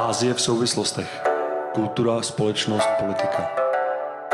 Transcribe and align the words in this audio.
Ázie 0.00 0.34
v 0.34 0.40
souvislostech. 0.40 1.22
Kultura, 1.74 2.22
společnost, 2.22 2.88
politika. 3.00 3.50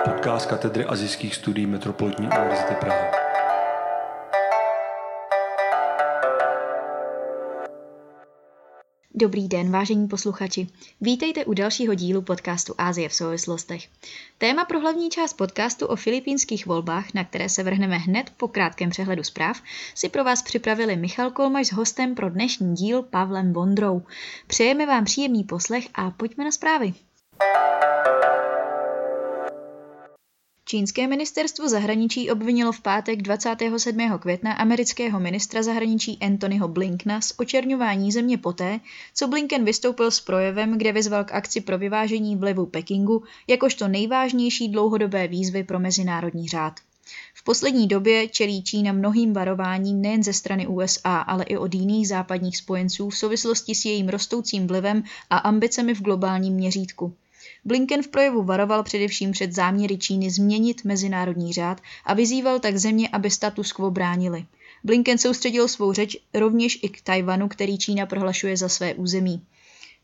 Podcast 0.05 0.47
katedry 0.47 0.85
azijských 0.85 1.35
studií 1.35 1.67
Metropolitní 1.67 2.27
univerzity 2.27 2.75
Praha. 2.75 3.26
Dobrý 9.19 9.49
den, 9.49 9.71
vážení 9.71 10.09
posluchači. 10.09 10.67
Vítejte 11.01 11.45
u 11.45 11.53
dalšího 11.53 11.95
dílu 11.95 12.23
podcastu 12.23 12.75
Ázie 12.79 13.09
v 13.09 13.15
souvislostech. 13.15 13.89
Téma 14.39 14.65
pro 14.65 14.81
hlavní 14.81 15.11
část 15.11 15.33
podcastu 15.33 15.87
o 15.87 15.97
filipínských 15.97 16.67
volbách, 16.67 17.15
na 17.15 17.25
které 17.25 17.49
se 17.49 17.63
vrhneme 17.63 17.99
hned 17.99 18.31
po 18.37 18.49
krátkém 18.49 18.91
přehledu 18.91 19.23
zpráv, 19.23 19.63
si 19.95 20.09
pro 20.09 20.25
vás 20.25 20.43
připravili 20.43 20.97
Michal 20.97 21.31
Kolmaš 21.31 21.67
s 21.67 21.73
hostem 21.73 22.15
pro 22.15 22.31
dnešní 22.31 22.75
díl 22.75 23.03
Pavlem 23.03 23.53
Bondrou. 23.53 24.03
Přejeme 24.47 24.87
vám 24.87 25.05
příjemný 25.05 25.45
poslech 25.45 25.89
a 25.95 26.11
pojďme 26.11 26.45
na 26.45 26.51
zprávy. 26.51 26.95
Čínské 30.69 31.07
ministerstvo 31.07 31.69
zahraničí 31.69 32.31
obvinilo 32.31 32.73
v 32.73 32.81
pátek 32.81 33.23
27. 33.23 34.19
května 34.19 34.53
amerického 34.53 35.21
ministra 35.21 35.63
zahraničí 35.63 36.19
Anthonyho 36.21 36.69
Blinkna 36.69 37.21
z 37.21 37.33
očerňování 37.37 38.13
země 38.13 38.39
poté, 38.39 38.81
co 39.15 39.29
Blinken 39.29 39.65
vystoupil 39.65 40.11
s 40.11 40.21
projevem, 40.21 40.79
kde 40.79 40.93
vyzval 40.93 41.25
k 41.25 41.33
akci 41.33 41.61
pro 41.61 41.79
vyvážení 41.79 42.37
vlivu 42.37 42.67
Pekingu 42.67 43.23
jakožto 43.47 43.89
nejvážnější 43.89 44.69
dlouhodobé 44.69 45.29
výzvy 45.29 45.65
pro 45.65 45.79
mezinárodní 45.79 46.49
řád. 46.49 46.81
V 47.35 47.45
poslední 47.45 47.89
době 47.89 48.29
čelí 48.29 48.63
Čína 48.63 48.93
mnohým 48.93 49.33
varováním 49.33 50.03
nejen 50.03 50.23
ze 50.23 50.33
strany 50.33 50.67
USA, 50.67 51.17
ale 51.17 51.45
i 51.45 51.57
od 51.57 51.75
jiných 51.75 52.09
západních 52.09 52.57
spojenců 52.57 53.11
v 53.11 53.19
souvislosti 53.19 53.75
s 53.75 53.85
jejím 53.85 54.09
rostoucím 54.09 54.67
vlivem 54.67 55.03
a 55.31 55.37
ambicemi 55.37 55.95
v 55.95 56.03
globálním 56.03 56.55
měřítku. 56.55 57.15
Blinken 57.67 58.03
v 58.03 58.09
projevu 58.09 58.43
varoval 58.43 58.83
především 58.83 59.33
před 59.33 59.53
záměry 59.53 59.99
Číny 59.99 60.31
změnit 60.31 60.85
mezinárodní 60.85 61.53
řád 61.53 61.81
a 62.05 62.15
vyzýval 62.15 62.61
tak 62.61 62.77
země, 62.77 63.09
aby 63.13 63.31
status 63.31 63.73
quo 63.73 63.91
bránili. 63.91 64.47
Blinken 64.85 65.19
soustředil 65.19 65.69
svou 65.69 65.93
řeč 65.93 66.17
rovněž 66.35 66.79
i 66.83 66.89
k 66.89 67.01
Tajvanu, 67.01 67.49
který 67.49 67.79
Čína 67.79 68.07
prohlašuje 68.07 68.57
za 68.57 68.69
své 68.69 68.95
území. 68.95 69.43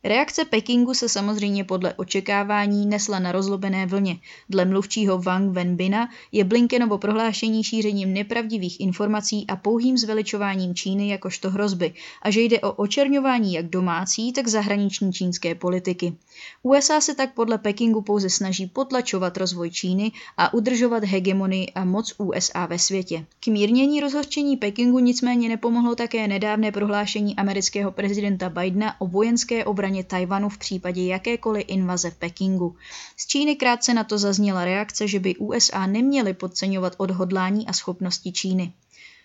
Reakce 0.04 0.44
Pekingu 0.44 0.94
se 0.94 1.08
samozřejmě 1.08 1.64
podle 1.64 1.94
očekávání 1.94 2.86
nesla 2.86 3.18
na 3.18 3.32
rozlobené 3.32 3.86
vlně. 3.86 4.16
Dle 4.48 4.64
mluvčího 4.64 5.18
Wang 5.18 5.52
Wenbina 5.52 6.08
je 6.32 6.44
Blinkenovo 6.44 6.98
prohlášení 6.98 7.64
šířením 7.64 8.12
nepravdivých 8.12 8.80
informací 8.80 9.44
a 9.48 9.56
pouhým 9.56 9.98
zveličováním 9.98 10.74
Číny 10.74 11.08
jakožto 11.08 11.50
hrozby 11.50 11.94
a 12.22 12.30
že 12.30 12.40
jde 12.40 12.60
o 12.60 12.72
očerňování 12.72 13.54
jak 13.54 13.66
domácí, 13.66 14.32
tak 14.32 14.48
zahraniční 14.48 15.12
čínské 15.12 15.54
politiky. 15.54 16.14
USA 16.62 17.00
se 17.00 17.14
tak 17.14 17.34
podle 17.34 17.58
Pekingu 17.58 18.02
pouze 18.02 18.30
snaží 18.30 18.66
potlačovat 18.66 19.36
rozvoj 19.36 19.70
Číny 19.70 20.12
a 20.36 20.54
udržovat 20.54 21.04
hegemonii 21.04 21.72
a 21.74 21.84
moc 21.84 22.14
USA 22.18 22.66
ve 22.66 22.78
světě. 22.78 23.26
K 23.40 23.46
mírnění 23.46 24.00
rozhořčení 24.00 24.56
Pekingu 24.56 24.98
nicméně 24.98 25.48
nepomohlo 25.48 25.94
také 25.94 26.28
nedávné 26.28 26.72
prohlášení 26.72 27.36
amerického 27.36 27.92
prezidenta 27.92 28.48
Bidena 28.48 29.00
o 29.00 29.06
vojenské 29.06 29.64
obraně 29.64 29.91
obraně 29.92 30.04
Tajvanu 30.04 30.48
v 30.48 30.58
případě 30.58 31.04
jakékoliv 31.06 31.64
invaze 31.68 32.10
v 32.10 32.16
Pekingu. 32.16 32.76
Z 33.16 33.26
Číny 33.26 33.56
krátce 33.56 33.94
na 33.94 34.04
to 34.04 34.18
zazněla 34.18 34.64
reakce, 34.64 35.08
že 35.08 35.20
by 35.20 35.36
USA 35.36 35.86
neměly 35.86 36.34
podceňovat 36.34 36.94
odhodlání 36.96 37.66
a 37.66 37.72
schopnosti 37.72 38.32
Číny. 38.32 38.72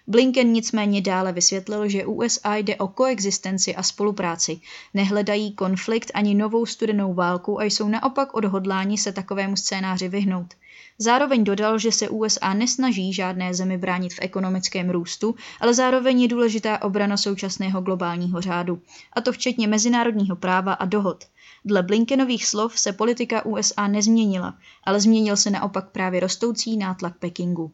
Blinken 0.09 0.51
nicméně 0.51 1.01
dále 1.01 1.31
vysvětlil, 1.31 1.89
že 1.89 2.05
USA 2.05 2.55
jde 2.55 2.75
o 2.75 2.87
koexistenci 2.87 3.75
a 3.75 3.83
spolupráci, 3.83 4.59
nehledají 4.93 5.53
konflikt 5.53 6.11
ani 6.13 6.35
novou 6.35 6.65
studenou 6.65 7.13
válku 7.13 7.59
a 7.59 7.63
jsou 7.63 7.87
naopak 7.87 8.33
odhodláni 8.33 8.97
se 8.97 9.11
takovému 9.11 9.55
scénáři 9.55 10.07
vyhnout. 10.07 10.53
Zároveň 10.99 11.43
dodal, 11.43 11.79
že 11.79 11.91
se 11.91 12.09
USA 12.09 12.53
nesnaží 12.53 13.13
žádné 13.13 13.53
zemi 13.53 13.77
bránit 13.77 14.13
v 14.13 14.19
ekonomickém 14.21 14.89
růstu, 14.89 15.35
ale 15.59 15.73
zároveň 15.73 16.21
je 16.21 16.27
důležitá 16.27 16.81
obrana 16.81 17.17
současného 17.17 17.81
globálního 17.81 18.41
řádu, 18.41 18.81
a 19.13 19.21
to 19.21 19.31
včetně 19.31 19.67
mezinárodního 19.67 20.35
práva 20.35 20.73
a 20.73 20.85
dohod. 20.85 21.25
Dle 21.65 21.83
Blinkenových 21.83 22.45
slov 22.45 22.79
se 22.79 22.93
politika 22.93 23.45
USA 23.45 23.87
nezměnila, 23.87 24.57
ale 24.83 25.01
změnil 25.01 25.37
se 25.37 25.49
naopak 25.49 25.89
právě 25.91 26.19
rostoucí 26.19 26.77
nátlak 26.77 27.17
Pekingu. 27.19 27.71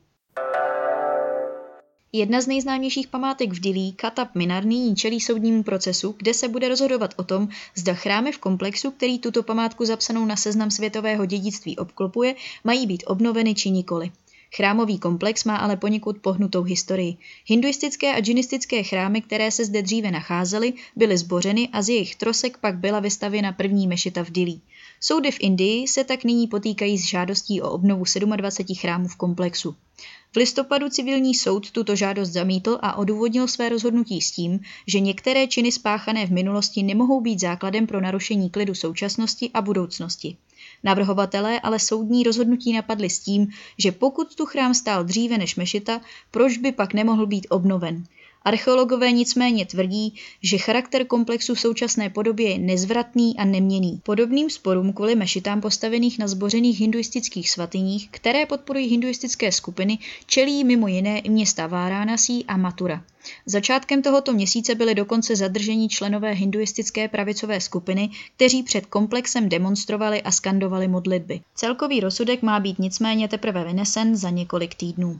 Jedna 2.15 2.41
z 2.41 2.47
nejznámějších 2.47 3.07
památek 3.07 3.53
v 3.53 3.59
Dili, 3.59 3.91
Katap 3.91 4.35
Minar, 4.35 4.65
nyní 4.65 4.95
čelí 4.95 5.21
soudnímu 5.21 5.63
procesu, 5.63 6.15
kde 6.17 6.33
se 6.33 6.47
bude 6.47 6.69
rozhodovat 6.69 7.13
o 7.17 7.23
tom, 7.23 7.47
zda 7.75 7.93
chrámy 7.93 8.31
v 8.31 8.37
komplexu, 8.37 8.91
který 8.91 9.19
tuto 9.19 9.43
památku 9.43 9.85
zapsanou 9.85 10.25
na 10.25 10.35
seznam 10.35 10.71
světového 10.71 11.25
dědictví 11.25 11.77
obklopuje, 11.77 12.35
mají 12.63 12.87
být 12.87 13.03
obnoveny 13.07 13.55
či 13.55 13.69
nikoli. 13.69 14.11
Chrámový 14.55 14.99
komplex 14.99 15.43
má 15.43 15.57
ale 15.57 15.77
poněkud 15.77 16.17
pohnutou 16.17 16.63
historii. 16.63 17.17
Hinduistické 17.45 18.13
a 18.13 18.19
džinistické 18.19 18.83
chrámy, 18.83 19.21
které 19.21 19.51
se 19.51 19.65
zde 19.65 19.81
dříve 19.81 20.11
nacházely, 20.11 20.73
byly 20.95 21.17
zbořeny 21.17 21.69
a 21.71 21.81
z 21.81 21.89
jejich 21.89 22.15
trosek 22.15 22.57
pak 22.57 22.77
byla 22.77 22.99
vystavěna 22.99 23.51
první 23.51 23.87
mešita 23.87 24.23
v 24.23 24.31
Dili. 24.31 24.59
Soudy 24.99 25.31
v 25.31 25.37
Indii 25.39 25.87
se 25.87 26.03
tak 26.03 26.23
nyní 26.23 26.47
potýkají 26.47 26.97
s 26.97 27.05
žádostí 27.05 27.61
o 27.61 27.71
obnovu 27.71 28.03
27 28.35 28.75
chrámů 28.75 29.07
v 29.07 29.15
komplexu. 29.15 29.75
V 30.33 30.35
listopadu 30.35 30.89
civilní 30.89 31.35
soud 31.35 31.71
tuto 31.71 31.95
žádost 31.95 32.29
zamítl 32.29 32.79
a 32.81 32.97
odůvodnil 32.97 33.47
své 33.47 33.69
rozhodnutí 33.69 34.21
s 34.21 34.31
tím, 34.31 34.59
že 34.87 34.99
některé 34.99 35.47
činy 35.47 35.71
spáchané 35.71 36.27
v 36.27 36.31
minulosti 36.31 36.83
nemohou 36.83 37.21
být 37.21 37.39
základem 37.39 37.87
pro 37.87 38.01
narušení 38.01 38.49
klidu 38.49 38.75
současnosti 38.75 39.51
a 39.53 39.61
budoucnosti. 39.61 40.37
Navrhovatelé 40.83 41.59
ale 41.59 41.79
soudní 41.79 42.23
rozhodnutí 42.23 42.73
napadli 42.73 43.09
s 43.09 43.19
tím, 43.19 43.47
že 43.77 43.91
pokud 43.91 44.35
tu 44.35 44.45
chrám 44.45 44.73
stál 44.73 45.03
dříve 45.03 45.37
než 45.37 45.55
mešita, 45.55 46.01
proč 46.31 46.57
by 46.57 46.71
pak 46.71 46.93
nemohl 46.93 47.25
být 47.25 47.47
obnoven. 47.49 48.03
Archeologové 48.45 49.11
nicméně 49.11 49.65
tvrdí, 49.65 50.15
že 50.41 50.57
charakter 50.57 51.05
komplexu 51.05 51.55
v 51.55 51.59
současné 51.59 52.09
podobě 52.09 52.49
je 52.49 52.59
nezvratný 52.59 53.37
a 53.37 53.45
neměný. 53.45 54.01
Podobným 54.03 54.49
sporům 54.49 54.93
kvůli 54.93 55.15
mešitám 55.15 55.61
postavených 55.61 56.19
na 56.19 56.27
zbořených 56.27 56.79
hinduistických 56.79 57.49
svatyních, 57.49 58.09
které 58.11 58.45
podporují 58.45 58.87
hinduistické 58.87 59.51
skupiny, 59.51 59.97
čelí 60.25 60.63
mimo 60.63 60.87
jiné 60.87 61.19
i 61.19 61.29
města 61.29 61.67
Váránasí 61.67 62.45
a 62.45 62.57
Matura. 62.57 63.03
Začátkem 63.45 64.01
tohoto 64.01 64.33
měsíce 64.33 64.75
byly 64.75 64.95
dokonce 64.95 65.35
zadrženi 65.35 65.89
členové 65.89 66.31
hinduistické 66.31 67.07
pravicové 67.07 67.61
skupiny, 67.61 68.09
kteří 68.35 68.63
před 68.63 68.85
komplexem 68.85 69.49
demonstrovali 69.49 70.21
a 70.21 70.31
skandovali 70.31 70.87
modlitby. 70.87 71.41
Celkový 71.55 71.99
rozsudek 71.99 72.41
má 72.41 72.59
být 72.59 72.79
nicméně 72.79 73.27
teprve 73.27 73.63
vynesen 73.63 74.15
za 74.15 74.29
několik 74.29 74.75
týdnů. 74.75 75.19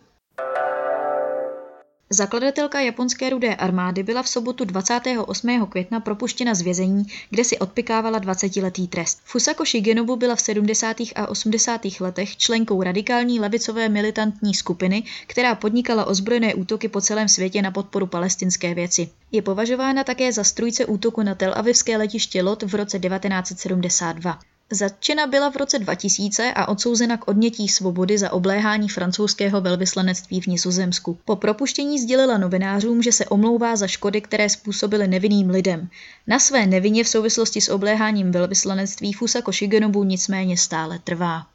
Zakladatelka 2.13 2.79
japonské 2.79 3.29
rudé 3.29 3.56
armády 3.56 4.03
byla 4.03 4.24
v 4.24 4.29
sobotu 4.29 4.66
28. 4.66 5.66
května 5.66 6.00
propuštěna 6.00 6.53
z 6.53 6.62
vězení, 6.62 7.06
kde 7.29 7.44
si 7.44 7.59
odpikávala 7.59 8.19
20-letý 8.19 8.88
trest. 8.88 9.19
Fusako 9.24 9.66
Shigenobu 9.66 10.16
byla 10.16 10.35
v 10.35 10.41
70. 10.41 10.97
a 11.16 11.28
80. 11.28 11.81
letech 12.00 12.38
členkou 12.38 12.84
radikální 12.84 13.40
levicové 13.40 13.90
militantní 13.90 14.53
skupiny, 14.53 15.03
která 15.28 15.56
podnikala 15.56 16.06
ozbrojené 16.06 16.56
útoky 16.56 16.88
po 16.88 17.01
celém 17.01 17.28
světě 17.28 17.62
na 17.62 17.72
podporu 17.72 18.07
palestinské 18.07 18.74
věci. 18.74 19.09
Je 19.31 19.41
považována 19.41 20.03
také 20.03 20.31
za 20.31 20.44
strujce 20.44 20.85
útoku 20.85 21.24
na 21.24 21.35
Tel 21.35 21.53
Avivské 21.56 21.97
letiště 21.97 22.44
Lot 22.44 22.63
v 22.63 22.75
roce 22.75 23.00
1972. 23.00 24.40
Zatčena 24.72 25.28
byla 25.28 25.51
v 25.51 25.56
roce 25.56 25.79
2000 25.79 26.53
a 26.53 26.68
odsouzena 26.68 27.18
k 27.18 27.28
odnětí 27.28 27.68
svobody 27.68 28.18
za 28.18 28.34
obléhání 28.34 28.90
francouzského 28.90 29.62
velvyslanectví 29.62 30.41
v 30.41 30.47
Nizozemsku. 30.47 31.18
Po 31.25 31.35
propuštění 31.35 32.00
sdělila 32.00 32.38
novinářům, 32.38 33.01
že 33.01 33.12
se 33.12 33.25
omlouvá 33.25 33.75
za 33.75 33.88
škody, 33.88 34.22
které 34.22 34.50
způsobily 34.50 35.07
nevinným 35.07 35.50
lidem. 35.50 35.89
Na 36.27 36.39
své 36.39 36.65
nevině 36.65 37.04
v 37.04 37.07
souvislosti 37.07 37.62
s 37.62 37.69
obléháním 37.69 38.31
velvyslanectví 38.31 39.13
Fusako 39.13 39.51
Shigenobu 39.51 40.04
nicméně 40.04 40.57
stále 40.57 41.00
trvá. 41.00 41.53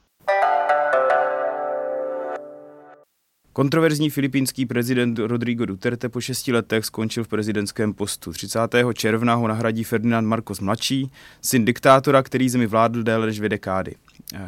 Kontroverzní 3.58 4.10
filipínský 4.10 4.66
prezident 4.66 5.18
Rodrigo 5.18 5.66
Duterte 5.66 6.08
po 6.08 6.20
šesti 6.20 6.52
letech 6.52 6.84
skončil 6.84 7.24
v 7.24 7.28
prezidentském 7.28 7.94
postu. 7.94 8.32
30. 8.32 8.58
června 8.94 9.34
ho 9.34 9.48
nahradí 9.48 9.84
Ferdinand 9.84 10.28
Marcos 10.28 10.60
mladší, 10.60 11.10
syn 11.42 11.64
diktátora, 11.64 12.22
který 12.22 12.48
zemi 12.48 12.66
vládl 12.66 13.02
déle 13.02 13.26
než 13.26 13.36
dvě 13.36 13.48
dekády. 13.48 13.94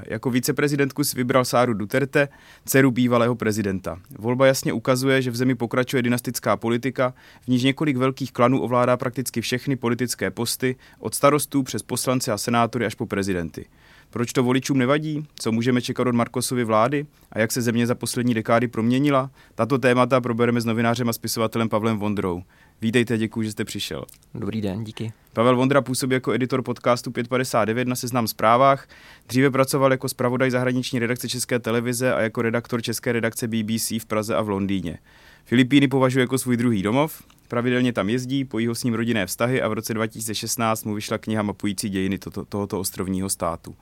Jako 0.06 0.30
viceprezidentku 0.30 1.04
si 1.04 1.16
vybral 1.16 1.44
Sáru 1.44 1.74
Duterte, 1.74 2.28
dceru 2.64 2.90
bývalého 2.90 3.34
prezidenta. 3.34 3.98
Volba 4.18 4.46
jasně 4.46 4.72
ukazuje, 4.72 5.22
že 5.22 5.30
v 5.30 5.36
zemi 5.36 5.54
pokračuje 5.54 6.02
dynastická 6.02 6.56
politika, 6.56 7.14
v 7.40 7.48
níž 7.48 7.62
několik 7.62 7.96
velkých 7.96 8.32
klanů 8.32 8.62
ovládá 8.62 8.96
prakticky 8.96 9.40
všechny 9.40 9.76
politické 9.76 10.30
posty, 10.30 10.76
od 10.98 11.14
starostů 11.14 11.62
přes 11.62 11.82
poslance 11.82 12.32
a 12.32 12.38
senátory 12.38 12.86
až 12.86 12.94
po 12.94 13.06
prezidenty. 13.06 13.66
Proč 14.10 14.32
to 14.32 14.42
voličům 14.42 14.78
nevadí? 14.78 15.26
Co 15.34 15.52
můžeme 15.52 15.82
čekat 15.82 16.06
od 16.06 16.14
Markosovy 16.14 16.64
vlády? 16.64 17.06
A 17.32 17.38
jak 17.38 17.52
se 17.52 17.62
země 17.62 17.86
za 17.86 17.94
poslední 17.94 18.34
dekády 18.34 18.68
proměnila? 18.68 19.30
Tato 19.54 19.78
témata 19.78 20.20
probereme 20.20 20.60
s 20.60 20.64
novinářem 20.64 21.08
a 21.08 21.12
spisovatelem 21.12 21.68
Pavlem 21.68 21.98
Vondrou. 21.98 22.42
Vítejte, 22.82 23.18
děkuji, 23.18 23.42
že 23.42 23.52
jste 23.52 23.64
přišel. 23.64 24.04
Dobrý 24.34 24.60
den, 24.60 24.84
díky. 24.84 25.12
Pavel 25.32 25.56
Vondra 25.56 25.82
působí 25.82 26.14
jako 26.14 26.32
editor 26.32 26.62
podcastu 26.62 27.10
559 27.10 27.88
na 27.88 27.96
Seznam 27.96 28.28
zprávách. 28.28 28.88
Dříve 29.28 29.50
pracoval 29.50 29.90
jako 29.92 30.08
zpravodaj 30.08 30.50
zahraniční 30.50 30.98
redakce 30.98 31.28
České 31.28 31.58
televize 31.58 32.14
a 32.14 32.20
jako 32.20 32.42
redaktor 32.42 32.82
České 32.82 33.12
redakce 33.12 33.48
BBC 33.48 33.90
v 33.90 34.06
Praze 34.06 34.34
a 34.34 34.42
v 34.42 34.48
Londýně. 34.48 34.98
Filipíny 35.44 35.88
považuje 35.88 36.20
jako 36.20 36.38
svůj 36.38 36.56
druhý 36.56 36.82
domov, 36.82 37.22
pravidelně 37.50 37.92
tam 37.92 38.08
jezdí, 38.08 38.44
pojí 38.44 38.66
ho 38.66 38.74
s 38.74 38.84
ním 38.84 38.94
rodinné 38.94 39.26
vztahy 39.26 39.62
a 39.62 39.68
v 39.68 39.72
roce 39.72 39.94
2016 39.94 40.84
mu 40.84 40.94
vyšla 40.94 41.18
kniha 41.18 41.42
mapující 41.42 41.88
dějiny 41.88 42.18
to, 42.18 42.44
tohoto 42.44 42.80
ostrovního 42.80 43.28
státu. 43.28 43.76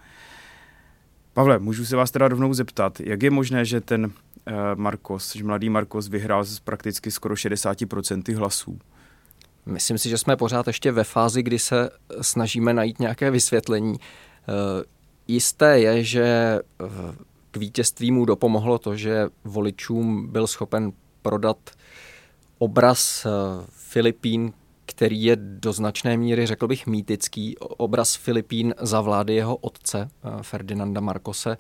Pavle, 1.33 1.59
můžu 1.59 1.85
se 1.85 1.97
vás 1.97 2.11
teda 2.11 2.29
rovnou 2.29 2.55
zeptat, 2.55 3.01
jak 3.01 3.23
je 3.23 3.31
možné, 3.31 3.65
že 3.65 3.81
ten 3.81 4.05
uh, 4.05 4.11
Marcos, 4.75 5.37
že 5.37 5.45
mladý 5.45 5.69
Marcos 5.71 6.09
vyhrál 6.09 6.45
z 6.45 6.61
prakticky 6.61 7.11
skoro 7.11 7.35
60% 7.35 8.37
hlasů? 8.37 8.79
Myslím 9.67 9.99
si, 9.99 10.09
že 10.09 10.19
jsme 10.19 10.37
pořád 10.37 10.67
ještě 10.67 10.93
ve 10.93 11.05
fázi, 11.05 11.43
kdy 11.43 11.59
se 11.59 11.91
snažíme 12.21 12.75
najít 12.75 12.99
nějaké 12.99 13.31
vysvětlení. 13.31 13.93
Uh, 13.93 13.97
jisté 15.29 15.81
je, 15.81 16.05
že 16.05 16.59
uh, 16.81 16.89
k 17.51 17.57
vítězství 17.57 18.13
mu 18.13 18.25
dopomohlo 18.25 18.79
to, 18.79 18.97
že 18.97 19.29
voličům 19.45 20.29
byl 20.33 20.47
schopen 20.47 20.93
prodat 21.23 21.59
obraz 22.59 23.27
uh, 23.27 23.33
Filipín, 23.71 24.53
který 24.87 25.23
je 25.23 25.37
do 25.37 25.73
značné 25.73 26.17
míry, 26.17 26.47
řekl 26.47 26.69
bych, 26.69 26.87
mýtický. 26.87 27.59
Obraz 27.59 28.15
Filipín 28.15 28.75
za 28.81 29.01
vlády 29.01 29.35
jeho 29.35 29.57
otce, 29.57 30.09
Ferdinanda 30.43 31.01
Marcose, 31.01 31.57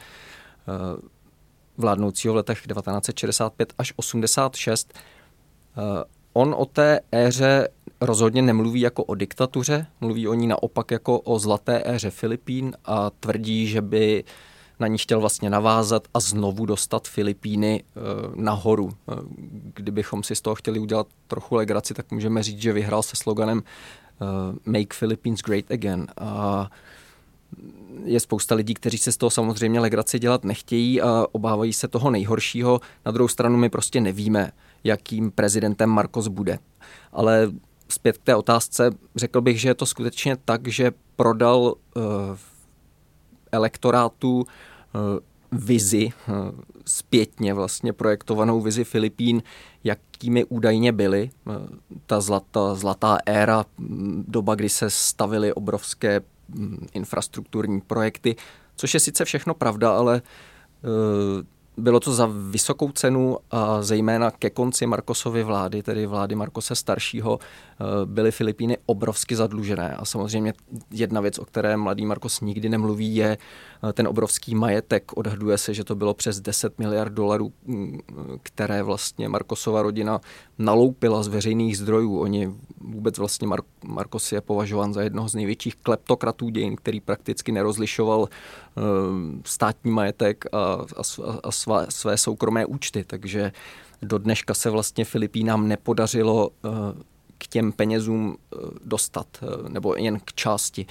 vládnoucího 1.76 2.34
v 2.34 2.36
letech 2.36 2.66
1965 2.66 3.72
až 3.78 3.92
86. 3.96 4.94
On 6.32 6.54
o 6.58 6.64
té 6.64 7.00
éře 7.12 7.68
rozhodně 8.00 8.42
nemluví 8.42 8.80
jako 8.80 9.04
o 9.04 9.14
diktatuře, 9.14 9.86
mluví 10.00 10.28
o 10.28 10.34
ní 10.34 10.46
naopak 10.46 10.90
jako 10.90 11.20
o 11.20 11.38
zlaté 11.38 11.82
éře 11.84 12.10
Filipín 12.10 12.72
a 12.84 13.10
tvrdí, 13.10 13.66
že 13.66 13.82
by 13.82 14.24
na 14.80 14.86
ní 14.86 14.98
chtěl 14.98 15.20
vlastně 15.20 15.50
navázat 15.50 16.08
a 16.14 16.20
znovu 16.20 16.66
dostat 16.66 17.08
Filipíny 17.08 17.82
e, 17.82 18.00
nahoru. 18.34 18.90
E, 18.90 19.14
kdybychom 19.74 20.22
si 20.22 20.34
z 20.34 20.40
toho 20.40 20.54
chtěli 20.54 20.78
udělat 20.78 21.06
trochu 21.26 21.54
legraci, 21.54 21.94
tak 21.94 22.10
můžeme 22.10 22.42
říct, 22.42 22.62
že 22.62 22.72
vyhrál 22.72 23.02
se 23.02 23.16
sloganem 23.16 23.62
e, 23.62 24.70
Make 24.70 24.96
Philippines 24.98 25.40
Great 25.40 25.70
Again. 25.70 26.06
A 26.16 26.70
je 28.04 28.20
spousta 28.20 28.54
lidí, 28.54 28.74
kteří 28.74 28.98
se 28.98 29.12
z 29.12 29.16
toho 29.16 29.30
samozřejmě 29.30 29.80
legraci 29.80 30.18
dělat 30.18 30.44
nechtějí 30.44 31.02
a 31.02 31.26
obávají 31.32 31.72
se 31.72 31.88
toho 31.88 32.10
nejhoršího. 32.10 32.80
Na 33.06 33.12
druhou 33.12 33.28
stranu 33.28 33.56
my 33.56 33.68
prostě 33.68 34.00
nevíme, 34.00 34.52
jakým 34.84 35.30
prezidentem 35.30 35.90
Marcos 35.90 36.28
bude. 36.28 36.58
Ale 37.12 37.50
zpět 37.88 38.18
k 38.18 38.22
té 38.22 38.36
otázce, 38.36 38.90
řekl 39.16 39.40
bych, 39.40 39.60
že 39.60 39.68
je 39.68 39.74
to 39.74 39.86
skutečně 39.86 40.36
tak, 40.44 40.68
že 40.68 40.92
prodal 41.16 41.60
uh, 41.60 42.02
elektorátu 43.52 44.38
uh, 44.40 44.44
vizi, 45.52 46.10
uh, 46.28 46.34
zpětně 46.86 47.54
vlastně 47.54 47.92
projektovanou 47.92 48.60
vizi 48.60 48.84
Filipín, 48.84 49.42
jakými 49.84 50.44
údajně 50.44 50.92
byly. 50.92 51.30
Uh, 51.46 51.54
ta 52.06 52.20
zlatá, 52.20 52.74
zlatá 52.74 53.18
éra, 53.26 53.64
doba, 54.26 54.54
kdy 54.54 54.68
se 54.68 54.90
stavily 54.90 55.52
obrovské 55.52 56.20
um, 56.56 56.78
infrastrukturní 56.92 57.80
projekty, 57.80 58.36
což 58.76 58.94
je 58.94 59.00
sice 59.00 59.24
všechno 59.24 59.54
pravda, 59.54 59.96
ale 59.96 60.22
bylo 61.78 62.00
to 62.00 62.12
za 62.12 62.28
vysokou 62.50 62.92
cenu 62.92 63.38
a 63.50 63.82
zejména 63.82 64.30
ke 64.30 64.50
konci 64.50 64.86
Markosovy 64.86 65.42
vlády, 65.42 65.82
tedy 65.82 66.06
vlády 66.06 66.34
Markose 66.34 66.74
staršího, 66.74 67.38
eh, 67.40 67.84
byly 68.04 68.30
Filipíny 68.30 68.78
obrovsky 68.86 69.36
zadlužené. 69.36 69.96
A 69.96 70.04
samozřejmě 70.04 70.52
jedna 70.90 71.20
věc, 71.20 71.38
o 71.38 71.44
které 71.44 71.76
mladý 71.76 72.06
Markos 72.06 72.40
nikdy 72.40 72.68
nemluví, 72.68 73.16
je 73.16 73.38
eh, 73.88 73.92
ten 73.92 74.08
obrovský 74.08 74.54
majetek. 74.54 75.16
Odhaduje 75.16 75.58
se, 75.58 75.74
že 75.74 75.84
to 75.84 75.94
bylo 75.94 76.14
přes 76.14 76.40
10 76.40 76.78
miliard 76.78 77.12
dolarů, 77.12 77.52
mm, 77.66 77.98
které 78.42 78.82
vlastně 78.82 79.28
Markosova 79.28 79.82
rodina 79.82 80.20
naloupila 80.58 81.22
z 81.22 81.28
veřejných 81.28 81.78
zdrojů. 81.78 82.18
Oni 82.18 82.50
vůbec 82.80 83.18
vlastně 83.18 83.48
Mar- 83.48 83.62
Markos 83.84 84.32
je 84.32 84.40
považován 84.40 84.94
za 84.94 85.02
jednoho 85.02 85.28
z 85.28 85.34
největších 85.34 85.76
kleptokratů 85.76 86.48
dějin, 86.48 86.76
který 86.76 87.00
prakticky 87.00 87.52
nerozlišoval 87.52 88.20
uh, 88.20 88.26
státní 89.44 89.90
majetek 89.90 90.44
a, 90.52 90.58
a, 90.58 91.38
a 91.42 91.50
své, 91.68 91.86
své 91.88 92.16
soukromé 92.16 92.66
účty. 92.66 93.04
Takže 93.04 93.52
do 94.02 94.18
dneška 94.18 94.54
se 94.54 94.70
vlastně 94.70 95.04
Filipínám 95.04 95.68
nepodařilo 95.68 96.48
uh, 96.48 96.70
k 97.38 97.46
těm 97.46 97.72
penězům 97.72 98.28
uh, 98.28 98.70
dostat, 98.84 99.26
uh, 99.42 99.68
nebo 99.68 99.94
jen 99.96 100.20
k 100.20 100.32
části 100.32 100.86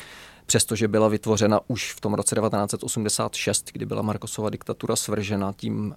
přestože 0.45 0.88
byla 0.88 1.07
vytvořena 1.07 1.59
už 1.68 1.94
v 1.94 2.01
tom 2.01 2.13
roce 2.13 2.35
1986, 2.35 3.69
kdy 3.74 3.85
byla 3.85 4.01
Markosova 4.01 4.50
diktatura 4.50 4.95
svržena 4.95 5.53
tím 5.53 5.95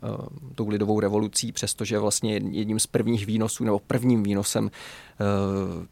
tou 0.55 0.69
lidovou 0.69 1.01
revolucí, 1.01 1.53
přestože 1.53 1.99
vlastně 1.99 2.35
jedním 2.35 2.79
z 2.79 2.87
prvních 2.87 3.27
výnosů 3.27 3.65
nebo 3.65 3.79
prvním 3.79 4.23
výnosem 4.23 4.71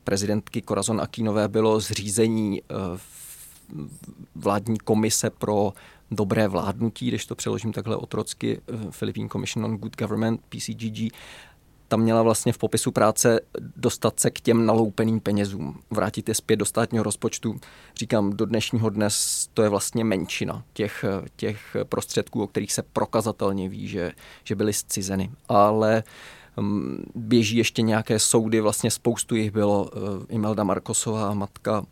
prezidentky 0.04 0.62
Corazon 0.68 1.00
Aquinové 1.00 1.48
bylo 1.48 1.80
zřízení 1.80 2.62
vládní 4.34 4.78
komise 4.78 5.30
pro 5.30 5.72
dobré 6.10 6.48
vládnutí, 6.48 7.08
když 7.08 7.26
to 7.26 7.34
přeložím 7.34 7.72
takhle 7.72 7.96
otrocky, 7.96 8.60
Philippine 8.98 9.28
Commission 9.28 9.64
on 9.64 9.76
Good 9.76 9.96
Government, 9.96 10.40
PCGG, 10.48 11.12
tam 11.88 12.00
měla 12.00 12.22
vlastně 12.22 12.52
v 12.52 12.58
popisu 12.58 12.92
práce 12.92 13.40
dostat 13.76 14.20
se 14.20 14.30
k 14.30 14.40
těm 14.40 14.66
naloupeným 14.66 15.20
penězům, 15.20 15.80
vrátit 15.90 16.28
je 16.28 16.34
zpět 16.34 16.56
do 16.56 16.64
státního 16.64 17.04
rozpočtu. 17.04 17.56
Říkám, 17.96 18.32
do 18.32 18.46
dnešního 18.46 18.90
dnes 18.90 19.48
to 19.54 19.62
je 19.62 19.68
vlastně 19.68 20.04
menšina 20.04 20.64
těch, 20.72 21.04
těch 21.36 21.76
prostředků, 21.84 22.42
o 22.42 22.46
kterých 22.46 22.72
se 22.72 22.82
prokazatelně 22.82 23.68
ví, 23.68 23.88
že, 23.88 24.12
že 24.44 24.54
byly 24.54 24.72
zcizeny. 24.72 25.30
Ale 25.48 26.02
um, 26.56 26.98
běží 27.14 27.56
ještě 27.56 27.82
nějaké 27.82 28.18
soudy, 28.18 28.60
vlastně 28.60 28.90
spoustu 28.90 29.34
jich 29.34 29.50
bylo. 29.50 29.82
Uh, 29.84 30.24
Imelda 30.28 30.64
Markosová, 30.64 31.34
matka 31.34 31.84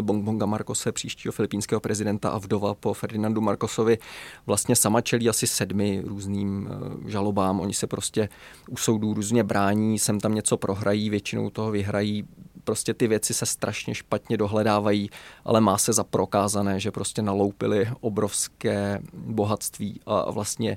Bongbonga 0.00 0.46
Marcose, 0.46 0.92
příštího 0.92 1.32
filipínského 1.32 1.80
prezidenta 1.80 2.28
a 2.28 2.38
vdova 2.38 2.74
po 2.74 2.94
Ferdinandu 2.94 3.40
Marcosovi, 3.40 3.98
vlastně 4.46 4.76
sama 4.76 5.00
čelí 5.00 5.28
asi 5.28 5.46
sedmi 5.46 6.02
různým 6.06 6.68
eh, 6.70 7.10
žalobám. 7.10 7.60
Oni 7.60 7.74
se 7.74 7.86
prostě 7.86 8.28
u 8.70 8.76
soudů 8.76 9.14
různě 9.14 9.44
brání, 9.44 9.98
sem 9.98 10.20
tam 10.20 10.34
něco 10.34 10.56
prohrají, 10.56 11.10
většinou 11.10 11.50
toho 11.50 11.70
vyhrají. 11.70 12.24
Prostě 12.64 12.94
ty 12.94 13.08
věci 13.08 13.34
se 13.34 13.46
strašně 13.46 13.94
špatně 13.94 14.36
dohledávají, 14.36 15.10
ale 15.44 15.60
má 15.60 15.78
se 15.78 15.92
za 15.92 16.04
prokázané, 16.04 16.80
že 16.80 16.90
prostě 16.90 17.22
naloupili 17.22 17.88
obrovské 18.00 19.00
bohatství 19.12 20.00
a 20.06 20.30
vlastně 20.30 20.76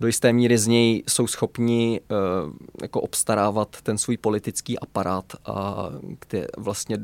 do 0.00 0.06
jisté 0.06 0.32
míry 0.32 0.58
z 0.58 0.66
něj 0.66 1.02
jsou 1.08 1.26
schopni 1.26 2.00
uh, 2.00 2.52
jako 2.82 3.00
obstarávat 3.00 3.76
ten 3.82 3.98
svůj 3.98 4.16
politický 4.16 4.78
aparát 4.78 5.24
a 5.46 5.88
kde 6.28 6.46
vlastně 6.58 6.98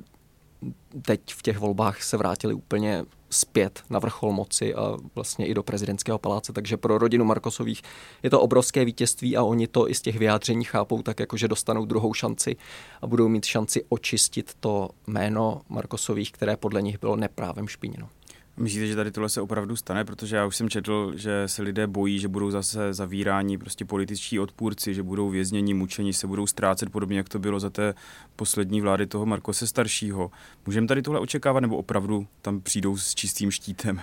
teď 1.02 1.20
v 1.26 1.42
těch 1.42 1.58
volbách 1.58 2.02
se 2.02 2.16
vrátili 2.16 2.54
úplně 2.54 3.04
zpět 3.30 3.82
na 3.90 3.98
vrchol 3.98 4.32
moci 4.32 4.74
a 4.74 4.96
vlastně 5.14 5.46
i 5.46 5.54
do 5.54 5.62
prezidentského 5.62 6.18
paláce, 6.18 6.52
takže 6.52 6.76
pro 6.76 6.98
rodinu 6.98 7.24
Markosových 7.24 7.82
je 8.22 8.30
to 8.30 8.40
obrovské 8.40 8.84
vítězství 8.84 9.36
a 9.36 9.42
oni 9.42 9.66
to 9.66 9.90
i 9.90 9.94
z 9.94 10.00
těch 10.00 10.18
vyjádření 10.18 10.64
chápou 10.64 11.02
tak, 11.02 11.20
jako 11.20 11.36
že 11.36 11.48
dostanou 11.48 11.84
druhou 11.84 12.14
šanci 12.14 12.56
a 13.02 13.06
budou 13.06 13.28
mít 13.28 13.44
šanci 13.44 13.84
očistit 13.88 14.52
to 14.60 14.90
jméno 15.06 15.60
Markosových, 15.68 16.32
které 16.32 16.56
podle 16.56 16.82
nich 16.82 17.00
bylo 17.00 17.16
neprávem 17.16 17.68
špiněno. 17.68 18.08
Myslíte, 18.56 18.86
že 18.86 18.96
tady 18.96 19.10
tohle 19.10 19.28
se 19.28 19.40
opravdu 19.40 19.76
stane? 19.76 20.04
Protože 20.04 20.36
já 20.36 20.46
už 20.46 20.56
jsem 20.56 20.68
četl, 20.68 21.12
že 21.16 21.48
se 21.48 21.62
lidé 21.62 21.86
bojí, 21.86 22.18
že 22.18 22.28
budou 22.28 22.50
zase 22.50 22.94
zavíráni 22.94 23.58
prostě 23.58 23.84
političtí 23.84 24.40
odpůrci, 24.40 24.94
že 24.94 25.02
budou 25.02 25.28
vězněni, 25.30 25.74
mučeni, 25.74 26.12
se 26.12 26.26
budou 26.26 26.46
ztrácet, 26.46 26.90
podobně 26.90 27.16
jak 27.16 27.28
to 27.28 27.38
bylo 27.38 27.60
za 27.60 27.70
té 27.70 27.94
poslední 28.36 28.80
vlády 28.80 29.06
toho 29.06 29.26
Markose 29.26 29.66
staršího. 29.66 30.30
Můžeme 30.66 30.86
tady 30.86 31.02
tohle 31.02 31.20
očekávat, 31.20 31.60
nebo 31.60 31.76
opravdu 31.76 32.26
tam 32.42 32.60
přijdou 32.60 32.96
s 32.96 33.14
čistým 33.14 33.50
štítem? 33.50 34.00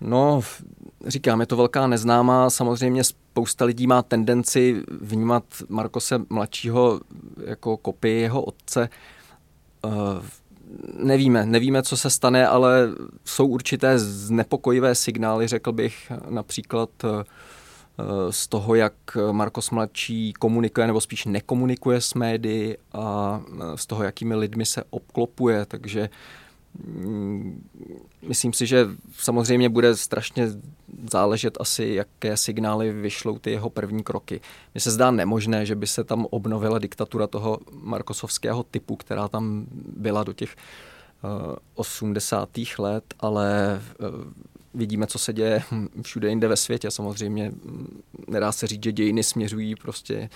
No, 0.00 0.40
říkám, 1.06 1.40
je 1.40 1.46
to 1.46 1.56
velká 1.56 1.86
neznámá. 1.86 2.50
Samozřejmě 2.50 3.04
spousta 3.04 3.64
lidí 3.64 3.86
má 3.86 4.02
tendenci 4.02 4.82
vnímat 5.00 5.44
Markose 5.68 6.20
mladšího 6.30 7.00
jako 7.44 7.76
kopii 7.76 8.20
jeho 8.20 8.42
otce. 8.42 8.88
Uh, 9.84 9.92
nevíme, 10.98 11.46
nevíme, 11.46 11.82
co 11.82 11.96
se 11.96 12.10
stane, 12.10 12.46
ale 12.46 12.88
jsou 13.24 13.46
určité 13.46 13.98
znepokojivé 13.98 14.94
signály, 14.94 15.46
řekl 15.46 15.72
bych, 15.72 16.12
například 16.30 16.90
eh, 17.04 17.24
z 18.30 18.48
toho, 18.48 18.74
jak 18.74 18.92
Markos 19.32 19.70
mladší 19.70 20.32
komunikuje 20.32 20.86
nebo 20.86 21.00
spíš 21.00 21.24
nekomunikuje 21.24 22.00
s 22.00 22.14
médií 22.14 22.74
a 22.92 23.40
eh, 23.48 23.62
z 23.74 23.86
toho, 23.86 24.04
jakými 24.04 24.34
lidmi 24.34 24.66
se 24.66 24.82
obklopuje, 24.90 25.66
takže 25.66 26.08
Mm, 26.84 27.68
myslím 28.28 28.52
si, 28.52 28.66
že 28.66 28.86
samozřejmě 29.18 29.68
bude 29.68 29.96
strašně 29.96 30.48
záležet 31.10 31.56
asi, 31.60 31.84
jaké 31.84 32.36
signály 32.36 32.92
vyšlou 32.92 33.38
ty 33.38 33.50
jeho 33.50 33.70
první 33.70 34.02
kroky. 34.02 34.40
Mně 34.74 34.80
se 34.80 34.90
zdá 34.90 35.10
nemožné, 35.10 35.66
že 35.66 35.74
by 35.74 35.86
se 35.86 36.04
tam 36.04 36.26
obnovila 36.30 36.78
diktatura 36.78 37.26
toho 37.26 37.58
markosovského 37.72 38.62
typu, 38.62 38.96
která 38.96 39.28
tam 39.28 39.66
byla 39.96 40.24
do 40.24 40.32
těch 40.32 40.56
80. 41.74 42.48
let, 42.78 43.04
ale 43.20 43.80
vidíme, 44.74 45.06
co 45.06 45.18
se 45.18 45.32
děje 45.32 45.62
všude 46.02 46.28
jinde 46.28 46.48
ve 46.48 46.56
světě. 46.56 46.90
Samozřejmě 46.90 47.50
mm, 47.50 48.02
nedá 48.28 48.52
se 48.52 48.66
říct, 48.66 48.84
že 48.84 48.92
dějiny 48.92 49.22
směřují 49.22 49.74
prostě 49.74 50.28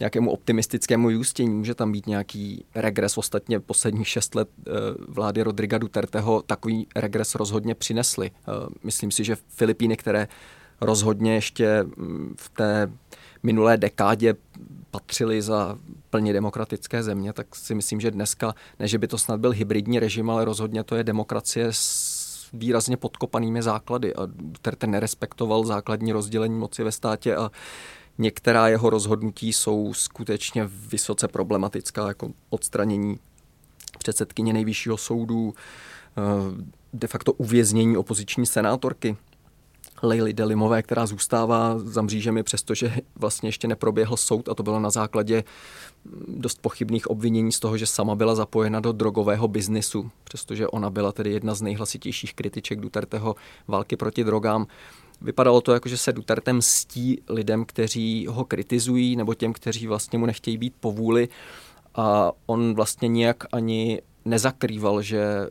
nějakému 0.00 0.30
optimistickému 0.30 1.08
vyústění. 1.08 1.50
Může 1.50 1.74
tam 1.74 1.92
být 1.92 2.06
nějaký 2.06 2.64
regres. 2.74 3.18
Ostatně 3.18 3.60
posledních 3.60 4.08
šest 4.08 4.34
let 4.34 4.48
eh, 4.58 4.70
vlády 5.08 5.42
Rodriga 5.42 5.78
Duterteho 5.78 6.42
takový 6.42 6.86
regres 6.96 7.34
rozhodně 7.34 7.74
přinesly. 7.74 8.30
Eh, 8.30 8.52
myslím 8.84 9.10
si, 9.10 9.24
že 9.24 9.36
Filipíny, 9.48 9.96
které 9.96 10.28
rozhodně 10.80 11.34
ještě 11.34 11.82
mm, 11.82 12.34
v 12.38 12.48
té 12.48 12.92
minulé 13.42 13.76
dekádě 13.76 14.34
patřili 14.90 15.42
za 15.42 15.78
plně 16.10 16.32
demokratické 16.32 17.02
země, 17.02 17.32
tak 17.32 17.56
si 17.56 17.74
myslím, 17.74 18.00
že 18.00 18.10
dneska, 18.10 18.54
ne 18.78 18.88
že 18.88 18.98
by 18.98 19.08
to 19.08 19.18
snad 19.18 19.40
byl 19.40 19.50
hybridní 19.50 19.98
režim, 19.98 20.30
ale 20.30 20.44
rozhodně 20.44 20.84
to 20.84 20.96
je 20.96 21.04
demokracie 21.04 21.68
s 21.70 22.28
výrazně 22.52 22.96
podkopanými 22.96 23.62
základy 23.62 24.14
a 24.14 24.26
Duterte 24.26 24.86
nerespektoval 24.86 25.64
základní 25.64 26.12
rozdělení 26.12 26.58
moci 26.58 26.82
ve 26.82 26.92
státě 26.92 27.36
a 27.36 27.50
některá 28.18 28.68
jeho 28.68 28.90
rozhodnutí 28.90 29.52
jsou 29.52 29.94
skutečně 29.94 30.64
vysoce 30.66 31.28
problematická, 31.28 32.08
jako 32.08 32.30
odstranění 32.50 33.18
předsedkyně 33.98 34.52
nejvyššího 34.52 34.96
soudu, 34.96 35.54
eh, 35.54 36.22
de 36.92 37.06
facto 37.06 37.32
uvěznění 37.32 37.96
opoziční 37.96 38.46
senátorky 38.46 39.16
Leily 40.02 40.32
Delimové, 40.32 40.82
která 40.82 41.06
zůstává 41.06 41.78
za 41.78 42.02
mřížemi, 42.02 42.42
přestože 42.42 42.96
vlastně 43.16 43.48
ještě 43.48 43.68
neproběhl 43.68 44.16
soud 44.16 44.48
a 44.48 44.54
to 44.54 44.62
bylo 44.62 44.80
na 44.80 44.90
základě 44.90 45.44
dost 46.28 46.62
pochybných 46.62 47.10
obvinění 47.10 47.52
z 47.52 47.60
toho, 47.60 47.78
že 47.78 47.86
sama 47.86 48.14
byla 48.14 48.34
zapojena 48.34 48.80
do 48.80 48.92
drogového 48.92 49.48
biznisu, 49.48 50.10
přestože 50.24 50.68
ona 50.68 50.90
byla 50.90 51.12
tedy 51.12 51.30
jedna 51.32 51.54
z 51.54 51.62
nejhlasitějších 51.62 52.34
kritiček 52.34 52.80
Duterteho 52.80 53.36
války 53.68 53.96
proti 53.96 54.24
drogám. 54.24 54.66
Vypadalo 55.20 55.60
to 55.60 55.72
jako, 55.72 55.88
že 55.88 55.96
se 55.96 56.12
Duterte 56.12 56.52
mstí 56.52 57.22
lidem, 57.28 57.64
kteří 57.64 58.26
ho 58.26 58.44
kritizují, 58.44 59.16
nebo 59.16 59.34
těm, 59.34 59.52
kteří 59.52 59.86
vlastně 59.86 60.18
mu 60.18 60.26
nechtějí 60.26 60.58
být 60.58 60.74
povůli 60.80 61.28
a 61.94 62.32
on 62.46 62.74
vlastně 62.74 63.08
nijak 63.08 63.44
ani 63.52 64.02
nezakrýval, 64.24 65.02
že 65.02 65.20
eh, 65.20 65.48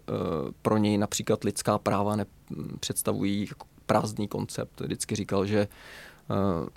pro 0.61 0.77
něj 0.77 0.97
například 0.97 1.43
lidská 1.43 1.77
práva 1.77 2.15
nepředstavují 2.15 3.47
prázdný 3.85 4.27
koncept. 4.27 4.81
Vždycky 4.81 5.15
říkal, 5.15 5.45
že 5.45 5.67
Eh, 6.29 6.69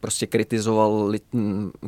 prostě 0.00 0.26
kritizoval, 0.26 1.12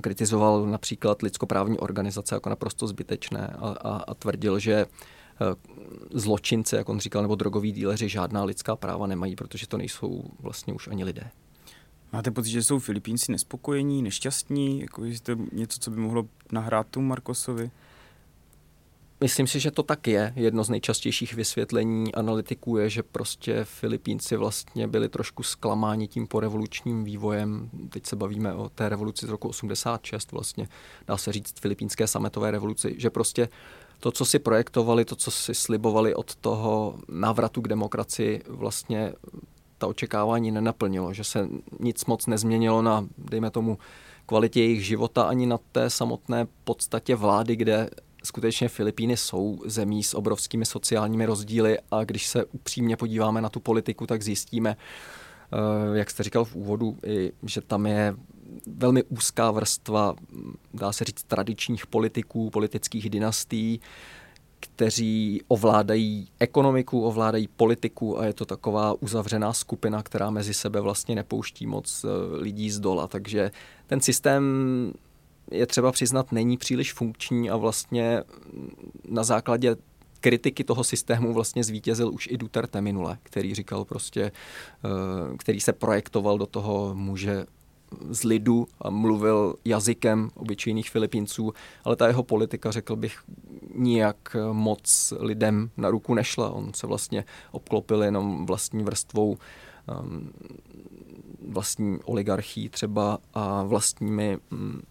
kritizoval 0.01 0.67
například 0.67 1.23
lidskoprávní 1.23 1.79
organizace 1.79 2.35
jako 2.35 2.49
naprosto 2.49 2.87
zbytečné 2.87 3.57
a, 3.59 3.69
a, 3.69 3.97
a 3.97 4.15
tvrdil, 4.15 4.59
že 4.59 4.87
zločince, 6.11 6.77
jak 6.77 6.89
on 6.89 7.01
říkal, 7.01 7.23
nebo 7.23 7.35
drogoví 7.35 7.73
díleři 7.73 8.09
žádná 8.09 8.45
lidská 8.45 8.77
práva 8.77 9.07
nemají, 9.07 9.37
protože 9.37 9.67
to 9.67 9.77
nejsou 9.79 10.25
vlastně 10.41 10.73
už 10.73 10.89
ani 10.89 11.05
lidé. 11.05 11.31
Máte 12.13 12.31
pocit, 12.31 12.51
že 12.51 12.63
jsou 12.63 12.79
Filipínci 12.79 13.33
nespokojení, 13.33 14.03
nešťastní? 14.03 14.81
Jako, 14.81 15.05
je 15.05 15.21
to 15.21 15.37
něco, 15.53 15.81
co 15.81 15.91
by 15.91 15.97
mohlo 15.97 16.29
nahrát 16.53 16.87
tomu 16.91 17.07
Markosovi? 17.07 17.71
Myslím 19.21 19.47
si, 19.47 19.61
že 19.61 19.71
to 19.71 19.83
tak 19.83 20.07
je. 20.07 20.33
Jedno 20.37 20.65
z 20.65 20.71
nejčastějších 20.71 21.35
vysvětlení 21.35 22.15
analytiků 22.15 22.77
je, 22.77 22.91
že 22.91 23.03
prostě 23.03 23.65
Filipínci 23.65 24.37
vlastně 24.37 24.89
byli 24.89 25.09
trošku 25.09 25.43
zklamáni 25.43 26.09
tím 26.09 26.27
porevolučním 26.27 27.05
vývojem. 27.05 27.71
Teď 27.91 28.07
se 28.07 28.17
bavíme 28.17 28.55
o 28.55 28.69
té 28.69 28.89
revoluci 28.89 29.27
z 29.27 29.29
roku 29.29 29.49
86 29.49 30.33
vlastně, 30.33 30.69
dá 31.07 31.17
se 31.17 31.33
říct 31.33 31.61
filipínské 31.61 32.07
sametové 32.07 32.51
revoluci, 32.51 32.95
že 32.99 33.11
prostě 33.11 33.49
to, 34.01 34.13
co 34.13 34.25
si 34.25 34.39
projektovali, 34.39 35.05
to, 35.05 35.17
co 35.17 35.31
si 35.31 35.55
slibovali 35.55 36.15
od 36.15 36.37
toho 36.37 36.99
návratu 37.09 37.61
k 37.61 37.69
demokracii, 37.69 38.43
vlastně 38.49 39.13
ta 39.79 39.87
očekávání 39.87 40.51
nenaplnilo, 40.51 41.15
že 41.15 41.25
se 41.25 41.49
nic 41.81 42.05
moc 42.05 42.27
nezměnilo 42.27 42.83
na, 42.83 43.07
dejme 43.19 43.51
tomu, 43.51 43.79
kvalitě 44.27 44.61
jejich 44.61 44.87
života 44.87 45.23
ani 45.23 45.47
na 45.47 45.59
té 45.73 45.91
samotné 45.91 46.47
podstatě 46.65 47.17
vlády, 47.17 47.57
kde 47.57 47.91
skutečně 48.25 48.69
Filipíny 48.69 49.17
jsou 49.17 49.59
zemí 49.65 50.03
s 50.03 50.15
obrovskými 50.15 50.67
sociálními 50.67 51.27
rozdíly. 51.27 51.79
A 51.91 52.05
když 52.05 52.27
se 52.27 52.45
upřímně 52.45 52.97
podíváme 52.97 53.41
na 53.41 53.49
tu 53.49 53.61
politiku, 53.61 54.07
tak 54.07 54.23
zjistíme, 54.23 54.77
eh, 55.53 55.99
jak 55.99 56.11
jste 56.11 56.23
říkal 56.23 56.45
v 56.45 56.55
úvodu, 56.55 56.99
že 57.43 57.61
tam 57.61 57.87
je 57.87 58.15
velmi 58.67 59.03
úzká 59.03 59.51
vrstva, 59.51 60.15
dá 60.75 60.93
se 60.93 61.05
říct, 61.05 61.23
tradičních 61.23 61.87
politiků, 61.87 62.51
politických 62.51 63.11
dynastií, 63.11 63.81
kteří 64.61 65.43
ovládají 65.49 66.29
ekonomiku, 66.39 67.03
ovládají 67.05 67.49
politiku 67.49 68.21
a 68.21 68.27
je 68.27 68.33
to 68.33 68.45
taková 68.45 69.03
uzavřená 69.03 69.53
skupina, 69.53 70.03
která 70.03 70.31
mezi 70.31 70.55
sebe 70.55 70.81
vlastně 70.81 71.15
nepouští 71.15 71.67
moc 71.67 72.05
eh, 72.05 72.09
lidí 72.37 72.71
z 72.71 72.81
dola. 72.81 73.09
Takže 73.09 73.51
ten 73.87 74.01
systém 74.01 74.43
je 75.51 75.67
třeba 75.67 75.93
přiznat, 75.93 76.33
není 76.33 76.57
příliš 76.57 76.93
funkční 76.93 77.51
a 77.51 77.57
vlastně 77.57 78.23
na 79.09 79.25
základě 79.25 79.77
kritiky 80.21 80.65
toho 80.65 80.85
systému 80.85 81.35
vlastně 81.35 81.65
zvítězil 81.65 82.13
už 82.13 82.29
i 82.31 82.37
Duterte 82.37 82.81
minule, 82.81 83.19
který 83.23 83.55
říkal 83.55 83.85
prostě, 83.85 84.23
eh, 84.23 85.37
který 85.37 85.61
se 85.61 85.73
projektoval 85.73 86.39
do 86.39 86.47
toho 86.47 86.95
muže 86.95 87.47
z 88.11 88.25
lidu 88.25 88.67
a 88.81 88.91
mluvil 88.91 89.55
jazykem 89.65 90.31
obyčejných 90.35 90.91
Filipínců, 90.91 91.53
ale 91.85 91.97
ta 91.97 92.07
jeho 92.07 92.23
politika, 92.23 92.71
řekl 92.71 92.97
bych, 92.97 93.19
nijak 93.75 94.37
moc 94.53 95.13
lidem 95.19 95.71
na 95.77 95.91
ruku 95.91 96.15
nešla. 96.15 96.51
On 96.51 96.75
se 96.75 96.87
vlastně 96.87 97.25
obklopil 97.53 98.03
jenom 98.03 98.47
vlastní 98.47 98.85
vrstvou 98.85 99.39
ehm, 99.89 100.31
vlastní 101.49 101.99
oligarchí 102.05 102.69
třeba 102.69 103.19
a 103.35 103.63
vlastními 103.63 104.39
mm, 104.51 104.83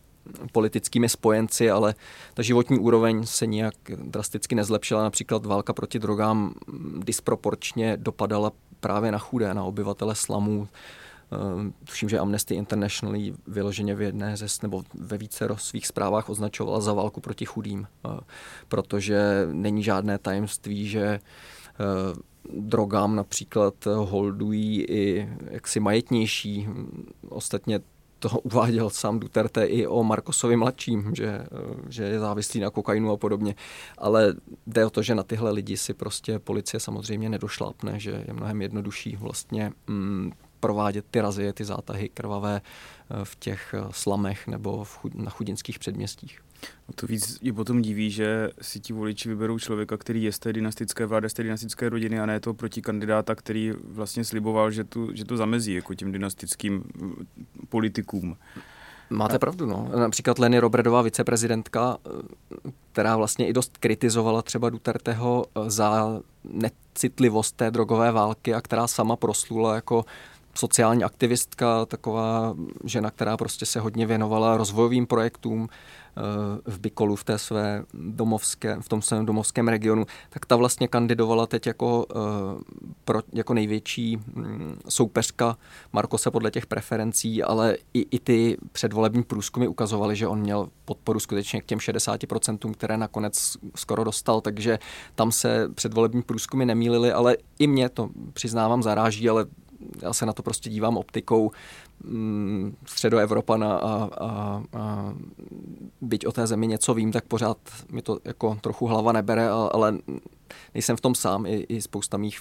politickými 0.51 1.09
spojenci, 1.09 1.71
ale 1.71 1.95
ta 2.33 2.43
životní 2.43 2.79
úroveň 2.79 3.25
se 3.25 3.47
nijak 3.47 3.73
drasticky 3.95 4.55
nezlepšila. 4.55 5.03
Například 5.03 5.45
válka 5.45 5.73
proti 5.73 5.99
drogám 5.99 6.53
disproporčně 6.97 7.97
dopadala 7.97 8.51
právě 8.79 9.11
na 9.11 9.17
chudé, 9.17 9.53
na 9.53 9.63
obyvatele 9.63 10.15
slamů. 10.15 10.67
Eh, 11.31 11.72
tuším, 11.84 12.10
že 12.10 12.19
Amnesty 12.19 12.55
International 12.55 13.22
vyloženě 13.48 13.96
v 13.96 14.01
jedné 14.01 14.38
ze, 14.38 14.46
nebo 14.62 14.84
ve 14.93 15.17
více 15.17 15.48
svých 15.55 15.88
zprávách 15.88 16.29
označovala 16.29 16.81
za 16.81 16.93
válku 16.93 17.22
proti 17.22 17.46
chudým, 17.46 17.88
eh, 17.88 18.19
protože 18.67 19.48
není 19.51 19.84
žádné 19.84 20.17
tajemství, 20.17 20.88
že 20.88 21.03
eh, 21.03 21.19
drogám 22.53 23.15
například 23.15 23.86
holdují 23.86 24.84
i 24.84 25.29
jaksi 25.51 25.79
majetnější. 25.79 26.67
Ostatně 27.29 27.79
toho 28.19 28.39
uváděl 28.39 28.89
sám 28.89 29.19
Duterte 29.19 29.65
i 29.65 29.88
o 29.88 30.03
Markosovi 30.03 30.55
mladším, 30.55 31.12
že, 31.15 31.46
že 31.89 32.03
je 32.03 32.19
závislý 32.19 32.60
na 32.60 32.69
kokainu 32.69 33.12
a 33.12 33.17
podobně. 33.17 33.55
Ale 33.98 34.34
jde 34.67 34.86
o 34.86 34.89
to, 34.89 35.01
že 35.01 35.15
na 35.15 35.24
tyhle 35.24 35.51
lidi 35.51 35.77
si 35.77 35.93
prostě 35.93 36.39
policie 36.39 36.79
samozřejmě 36.79 37.29
nedošlápne, 37.29 38.00
že 38.00 38.24
je 38.27 38.34
mnohem 38.34 38.62
jednodušší 38.62 39.15
vlastně 39.15 39.72
mm, 39.88 40.31
provádět 40.59 41.05
ty 41.11 41.21
razie, 41.21 41.53
ty 41.53 41.65
zátahy 41.65 42.09
krvavé 42.09 42.61
eh, 42.61 43.25
v 43.25 43.35
těch 43.35 43.73
eh, 43.77 43.87
slamech 43.91 44.47
nebo 44.47 44.83
v 44.83 44.97
chud, 44.97 45.15
na 45.15 45.29
chudinských 45.29 45.79
předměstích. 45.79 46.39
A 46.89 46.93
to 46.95 47.07
víc 47.07 47.39
je 47.41 47.53
potom 47.53 47.81
diví, 47.81 48.11
že 48.11 48.49
si 48.61 48.79
ti 48.79 48.93
voliči 48.93 49.29
vyberou 49.29 49.59
člověka, 49.59 49.97
který 49.97 50.23
je 50.23 50.31
z 50.31 50.39
té 50.39 50.53
dynastické 50.53 51.05
vlády, 51.05 51.29
z 51.29 51.33
té 51.33 51.43
dynastické 51.43 51.89
rodiny 51.89 52.19
a 52.19 52.25
ne 52.25 52.39
to 52.39 52.53
proti 52.53 52.81
kandidáta, 52.81 53.35
který 53.35 53.73
vlastně 53.83 54.25
sliboval, 54.25 54.71
že, 54.71 54.83
tu, 54.83 55.09
že 55.13 55.25
to 55.25 55.37
zamezí 55.37 55.73
jako 55.73 55.93
těm 55.93 56.11
dynastickým 56.11 56.73
mm, 56.73 57.27
politikům. 57.69 58.37
Máte 59.09 59.39
pravdu, 59.39 59.65
no. 59.65 59.89
Například 59.95 60.39
Leny 60.39 60.59
Robredová, 60.59 61.01
viceprezidentka, 61.01 61.97
která 62.91 63.17
vlastně 63.17 63.47
i 63.47 63.53
dost 63.53 63.77
kritizovala 63.77 64.41
třeba 64.41 64.69
Duterteho 64.69 65.45
za 65.67 66.19
necitlivost 66.43 67.55
té 67.55 67.71
drogové 67.71 68.11
války 68.11 68.53
a 68.53 68.61
která 68.61 68.87
sama 68.87 69.15
proslula 69.15 69.75
jako 69.75 70.05
sociální 70.57 71.03
aktivistka, 71.03 71.85
taková 71.85 72.55
žena, 72.83 73.11
která 73.11 73.37
prostě 73.37 73.65
se 73.65 73.79
hodně 73.79 74.05
věnovala 74.05 74.57
rozvojovým 74.57 75.07
projektům, 75.07 75.69
Eh, 76.17 76.71
v 76.71 76.79
Bikolu, 76.79 77.15
v 77.15 77.23
té 77.23 77.37
své 77.37 77.83
domovské, 77.93 78.77
v 78.81 78.89
tom 78.89 79.01
svém 79.01 79.25
domovském 79.25 79.67
regionu, 79.67 80.05
tak 80.29 80.45
ta 80.45 80.55
vlastně 80.55 80.87
kandidovala 80.87 81.47
teď 81.47 81.67
jako, 81.67 82.05
eh, 82.11 82.63
pro, 83.05 83.21
jako 83.33 83.53
největší 83.53 84.17
mm, 84.17 84.79
soupeřka 84.89 85.57
Markose 85.93 86.31
podle 86.31 86.51
těch 86.51 86.65
preferencí, 86.65 87.43
ale 87.43 87.77
i, 87.93 88.07
i 88.11 88.19
ty 88.19 88.57
předvolební 88.71 89.23
průzkumy 89.23 89.67
ukazovaly, 89.67 90.15
že 90.15 90.27
on 90.27 90.39
měl 90.39 90.69
podporu 90.85 91.19
skutečně 91.19 91.61
k 91.61 91.65
těm 91.65 91.79
60%, 91.79 92.73
které 92.73 92.97
nakonec 92.97 93.57
skoro 93.75 94.03
dostal, 94.03 94.41
takže 94.41 94.79
tam 95.15 95.31
se 95.31 95.69
předvolební 95.73 96.21
průzkumy 96.21 96.65
nemýlily, 96.65 97.11
ale 97.11 97.37
i 97.59 97.67
mě 97.67 97.89
to 97.89 98.09
přiznávám 98.33 98.83
zaráží, 98.83 99.29
ale 99.29 99.45
já 100.01 100.13
se 100.13 100.25
na 100.25 100.34
to 100.34 100.43
prostě 100.43 100.69
dívám 100.69 100.98
optikou 100.98 101.51
mm, 102.03 102.75
středoevropana 102.86 103.77
a, 103.77 104.10
a, 104.22 104.63
a 104.74 105.13
byť 106.01 106.25
o 106.25 106.31
té 106.31 106.48
zemi 106.48 106.67
něco 106.67 106.93
vím, 106.93 107.12
tak 107.12 107.25
pořád 107.25 107.57
mi 107.91 108.01
to 108.01 108.19
jako 108.25 108.57
trochu 108.62 108.86
hlava 108.86 109.12
nebere, 109.12 109.50
ale 109.50 109.98
nejsem 110.74 110.98
v 110.98 111.01
tom 111.01 111.15
sám, 111.15 111.46
i, 111.46 111.55
i 111.69 111.81
spousta 111.81 112.17
mých 112.17 112.39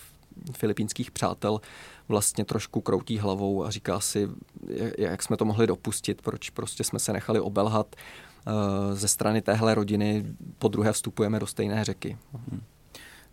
filipínských 0.52 1.10
přátel 1.10 1.60
vlastně 2.08 2.44
trošku 2.44 2.80
kroutí 2.80 3.18
hlavou 3.18 3.64
a 3.64 3.70
říká 3.70 4.00
si, 4.00 4.28
jak 4.98 5.22
jsme 5.22 5.36
to 5.36 5.44
mohli 5.44 5.66
dopustit, 5.66 6.22
proč 6.22 6.50
prostě 6.50 6.84
jsme 6.84 6.98
se 6.98 7.12
nechali 7.12 7.40
obelhat 7.40 7.96
eh, 7.96 8.50
ze 8.94 9.08
strany 9.08 9.42
téhle 9.42 9.74
rodiny, 9.74 10.24
po 10.58 10.68
druhé 10.68 10.92
vstupujeme 10.92 11.40
do 11.40 11.46
stejné 11.46 11.84
řeky. 11.84 12.18
Hmm. 12.32 12.62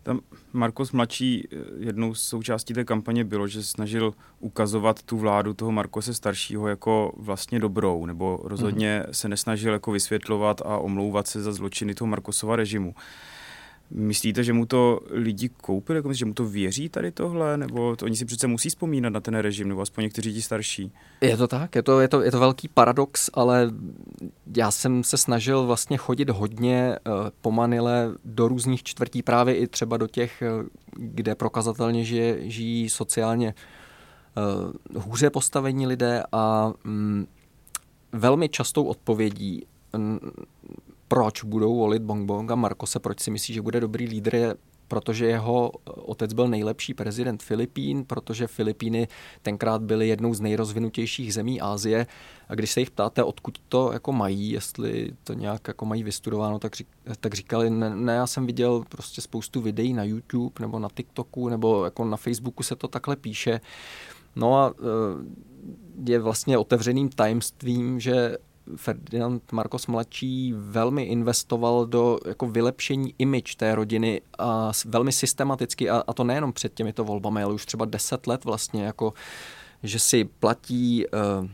Tam 0.04 0.20
Marcos 0.52 0.92
mladší, 0.92 1.48
eh, 1.52 1.56
jednou 1.78 2.14
z 2.14 2.22
součástí 2.22 2.74
té 2.74 2.84
kampaně 2.84 3.24
bylo, 3.24 3.48
že 3.48 3.62
snažil 3.62 4.14
ukazovat 4.40 5.02
tu 5.02 5.18
vládu 5.18 5.54
toho 5.54 5.72
Markose 5.72 6.14
staršího 6.14 6.68
jako 6.68 7.12
vlastně 7.16 7.58
dobrou, 7.58 8.06
nebo 8.06 8.40
rozhodně 8.44 9.02
mm. 9.06 9.14
se 9.14 9.28
nesnažil 9.28 9.72
jako 9.72 9.92
vysvětlovat 9.92 10.60
a 10.64 10.78
omlouvat 10.78 11.26
se 11.26 11.42
za 11.42 11.52
zločiny 11.52 11.94
toho 11.94 12.08
Markosova 12.08 12.56
režimu. 12.56 12.94
Myslíte, 13.90 14.44
že 14.44 14.52
mu 14.52 14.66
to 14.66 15.00
lidi 15.10 15.48
koupili, 15.48 15.98
jako 15.98 16.12
že 16.12 16.24
mu 16.24 16.34
to 16.34 16.44
věří 16.44 16.88
tady 16.88 17.12
tohle, 17.12 17.56
nebo 17.56 17.96
to 17.96 18.04
oni 18.04 18.16
si 18.16 18.24
přece 18.24 18.46
musí 18.46 18.68
vzpomínat 18.68 19.12
na 19.12 19.20
ten 19.20 19.34
režim, 19.34 19.68
nebo 19.68 19.80
aspoň 19.80 20.04
někteří 20.04 20.34
ti 20.34 20.42
starší? 20.42 20.92
Je 21.20 21.36
to 21.36 21.48
tak, 21.48 21.74
je 21.74 21.82
to, 21.82 22.00
je 22.00 22.08
to, 22.08 22.22
je 22.22 22.30
to 22.30 22.40
velký 22.40 22.68
paradox, 22.68 23.30
ale 23.34 23.70
já 24.56 24.70
jsem 24.70 25.04
se 25.04 25.16
snažil 25.16 25.66
vlastně 25.66 25.96
chodit 25.96 26.30
hodně 26.30 26.98
uh, 27.06 27.14
po 27.40 27.52
Manile 27.52 28.14
do 28.24 28.48
různých 28.48 28.82
čtvrtí, 28.82 29.22
právě 29.22 29.56
i 29.56 29.66
třeba 29.66 29.96
do 29.96 30.06
těch, 30.06 30.42
uh, 30.58 30.66
kde 30.96 31.34
prokazatelně 31.34 32.04
žije, 32.04 32.50
žijí 32.50 32.88
sociálně 32.88 33.54
uh, 34.94 35.02
hůře 35.02 35.30
postavení 35.30 35.86
lidé 35.86 36.22
a 36.32 36.72
um, 36.84 37.26
velmi 38.12 38.48
častou 38.48 38.84
odpovědí 38.84 39.66
proč 41.14 41.44
budou 41.44 41.76
volit 41.76 42.02
Bongbong 42.02 42.50
a 42.50 42.54
Marcose, 42.54 42.98
proč 42.98 43.20
si 43.20 43.30
myslí, 43.30 43.54
že 43.54 43.62
bude 43.62 43.80
dobrý 43.80 44.06
lídr, 44.06 44.34
je 44.34 44.54
protože 44.88 45.26
jeho 45.26 45.70
otec 45.84 46.32
byl 46.32 46.48
nejlepší 46.48 46.94
prezident 46.94 47.42
Filipín, 47.42 48.04
protože 48.04 48.46
Filipíny 48.46 49.08
tenkrát 49.42 49.82
byly 49.82 50.08
jednou 50.08 50.34
z 50.34 50.40
nejrozvinutějších 50.40 51.34
zemí 51.34 51.60
Asie 51.60 52.06
a 52.48 52.54
když 52.54 52.70
se 52.70 52.80
jich 52.80 52.90
ptáte, 52.90 53.24
odkud 53.24 53.58
to 53.68 53.92
jako 53.92 54.12
mají, 54.12 54.50
jestli 54.50 55.10
to 55.24 55.32
nějak 55.32 55.68
jako 55.68 55.86
mají 55.86 56.02
vystudováno, 56.02 56.58
tak, 56.58 56.76
řík, 56.76 56.88
tak 57.20 57.34
říkali, 57.34 57.70
ne, 57.70 57.96
ne, 57.96 58.14
já 58.14 58.26
jsem 58.26 58.46
viděl 58.46 58.84
prostě 58.88 59.20
spoustu 59.20 59.60
videí 59.60 59.92
na 59.92 60.04
YouTube 60.04 60.54
nebo 60.60 60.78
na 60.78 60.88
TikToku 60.94 61.48
nebo 61.48 61.84
jako 61.84 62.04
na 62.04 62.16
Facebooku 62.16 62.62
se 62.62 62.76
to 62.76 62.88
takhle 62.88 63.16
píše. 63.16 63.60
No 64.36 64.58
a 64.58 64.74
e, 64.78 66.10
je 66.10 66.18
vlastně 66.18 66.58
otevřeným 66.58 67.08
tajemstvím, 67.08 68.00
že 68.00 68.36
Ferdinand 68.76 69.52
Marcos 69.52 69.86
mladší 69.86 70.54
velmi 70.56 71.02
investoval 71.02 71.86
do 71.86 72.18
jako 72.26 72.46
vylepšení 72.46 73.14
image 73.18 73.56
té 73.56 73.74
rodiny 73.74 74.20
a 74.38 74.72
velmi 74.84 75.12
systematicky, 75.12 75.90
a, 75.90 76.02
a 76.06 76.12
to 76.12 76.24
nejenom 76.24 76.52
před 76.52 76.74
těmito 76.74 77.04
volbami, 77.04 77.42
ale 77.42 77.54
už 77.54 77.66
třeba 77.66 77.84
deset 77.84 78.26
let 78.26 78.44
vlastně, 78.44 78.84
jako 78.84 79.12
že 79.82 79.98
si 79.98 80.24
platí 80.24 81.04
uh, 81.06 81.48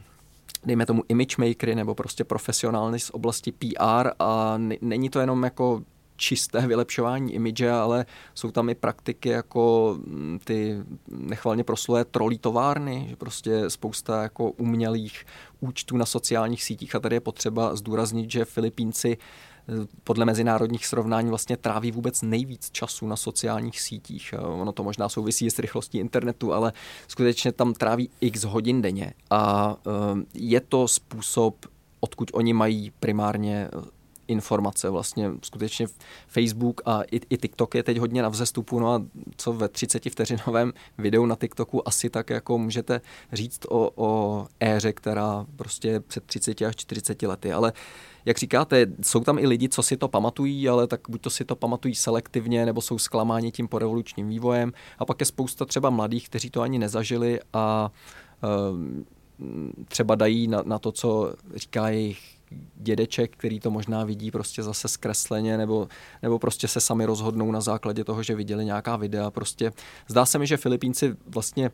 dejme 0.64 0.86
tomu 0.86 1.02
image 1.08 1.36
makery 1.36 1.74
nebo 1.74 1.94
prostě 1.94 2.24
profesionálny 2.24 3.00
z 3.00 3.10
oblasti 3.10 3.52
PR 3.52 4.10
a 4.18 4.54
není 4.80 5.10
to 5.10 5.20
jenom 5.20 5.42
jako 5.42 5.82
čisté 6.20 6.66
vylepšování 6.66 7.34
imidže, 7.34 7.70
ale 7.70 8.06
jsou 8.34 8.50
tam 8.50 8.68
i 8.68 8.74
praktiky 8.74 9.28
jako 9.28 9.96
mm, 10.06 10.38
ty 10.44 10.76
nechvalně 11.08 11.64
proslulé 11.64 12.04
trolí 12.04 12.38
továrny, 12.38 13.06
že 13.08 13.16
prostě 13.16 13.70
spousta 13.70 14.22
jako 14.22 14.50
umělých 14.50 15.24
účtů 15.60 15.96
na 15.96 16.06
sociálních 16.06 16.62
sítích 16.62 16.94
a 16.94 17.00
tady 17.00 17.16
je 17.16 17.20
potřeba 17.20 17.76
zdůraznit, 17.76 18.30
že 18.30 18.44
Filipínci 18.44 19.18
eh, 19.18 19.72
podle 20.04 20.24
mezinárodních 20.24 20.86
srovnání 20.86 21.28
vlastně 21.28 21.56
tráví 21.56 21.92
vůbec 21.92 22.22
nejvíc 22.22 22.70
času 22.70 23.06
na 23.06 23.16
sociálních 23.16 23.80
sítích. 23.80 24.34
Ono 24.38 24.72
to 24.72 24.84
možná 24.84 25.08
souvisí 25.08 25.50
s 25.50 25.58
rychlostí 25.58 25.98
internetu, 25.98 26.52
ale 26.52 26.72
skutečně 27.08 27.52
tam 27.52 27.74
tráví 27.74 28.10
x 28.20 28.44
hodin 28.44 28.82
denně. 28.82 29.12
A 29.30 29.76
eh, 29.86 29.90
je 30.34 30.60
to 30.60 30.88
způsob, 30.88 31.66
odkud 32.00 32.30
oni 32.32 32.52
mají 32.52 32.92
primárně 33.00 33.68
informace. 34.30 34.90
Vlastně 34.90 35.30
skutečně 35.42 35.86
Facebook 36.28 36.80
a 36.84 37.02
i, 37.02 37.20
i 37.30 37.36
TikTok 37.36 37.74
je 37.74 37.82
teď 37.82 37.98
hodně 37.98 38.22
na 38.22 38.28
vzestupu, 38.28 38.80
no 38.80 38.92
a 38.94 39.02
co 39.36 39.52
ve 39.52 39.68
30 39.68 40.10
vteřinovém 40.10 40.72
videu 40.98 41.26
na 41.26 41.36
TikToku 41.36 41.88
asi 41.88 42.10
tak 42.10 42.30
jako 42.30 42.58
můžete 42.58 43.00
říct 43.32 43.60
o, 43.68 43.90
o 43.94 44.46
éře, 44.60 44.92
která 44.92 45.46
prostě 45.56 46.00
před 46.00 46.24
30 46.24 46.62
až 46.62 46.76
40 46.76 47.22
lety, 47.22 47.52
ale 47.52 47.72
jak 48.24 48.38
říkáte, 48.38 48.86
jsou 49.02 49.20
tam 49.20 49.38
i 49.38 49.46
lidi, 49.46 49.68
co 49.68 49.82
si 49.82 49.96
to 49.96 50.08
pamatují, 50.08 50.68
ale 50.68 50.86
tak 50.86 51.00
buď 51.08 51.20
to 51.20 51.30
si 51.30 51.44
to 51.44 51.56
pamatují 51.56 51.94
selektivně, 51.94 52.66
nebo 52.66 52.80
jsou 52.80 52.98
zklamáni 52.98 53.52
tím 53.52 53.68
porevolučním 53.68 54.28
vývojem. 54.28 54.72
A 54.98 55.04
pak 55.04 55.20
je 55.20 55.26
spousta 55.26 55.64
třeba 55.64 55.90
mladých, 55.90 56.28
kteří 56.28 56.50
to 56.50 56.60
ani 56.60 56.78
nezažili 56.78 57.40
a 57.52 57.90
um, 58.72 59.06
třeba 59.88 60.14
dají 60.14 60.48
na, 60.48 60.62
na 60.66 60.78
to, 60.78 60.92
co 60.92 61.34
říká 61.54 61.88
jejich 61.88 62.39
dědeček, 62.74 63.36
který 63.36 63.60
to 63.60 63.70
možná 63.70 64.04
vidí 64.04 64.30
prostě 64.30 64.62
zase 64.62 64.88
zkresleně, 64.88 65.58
nebo, 65.58 65.88
nebo 66.22 66.38
prostě 66.38 66.68
se 66.68 66.80
sami 66.80 67.04
rozhodnou 67.04 67.52
na 67.52 67.60
základě 67.60 68.04
toho, 68.04 68.22
že 68.22 68.34
viděli 68.34 68.64
nějaká 68.64 68.96
videa. 68.96 69.30
Prostě 69.30 69.72
zdá 70.08 70.26
se 70.26 70.38
mi, 70.38 70.46
že 70.46 70.56
Filipínci 70.56 71.16
vlastně 71.26 71.70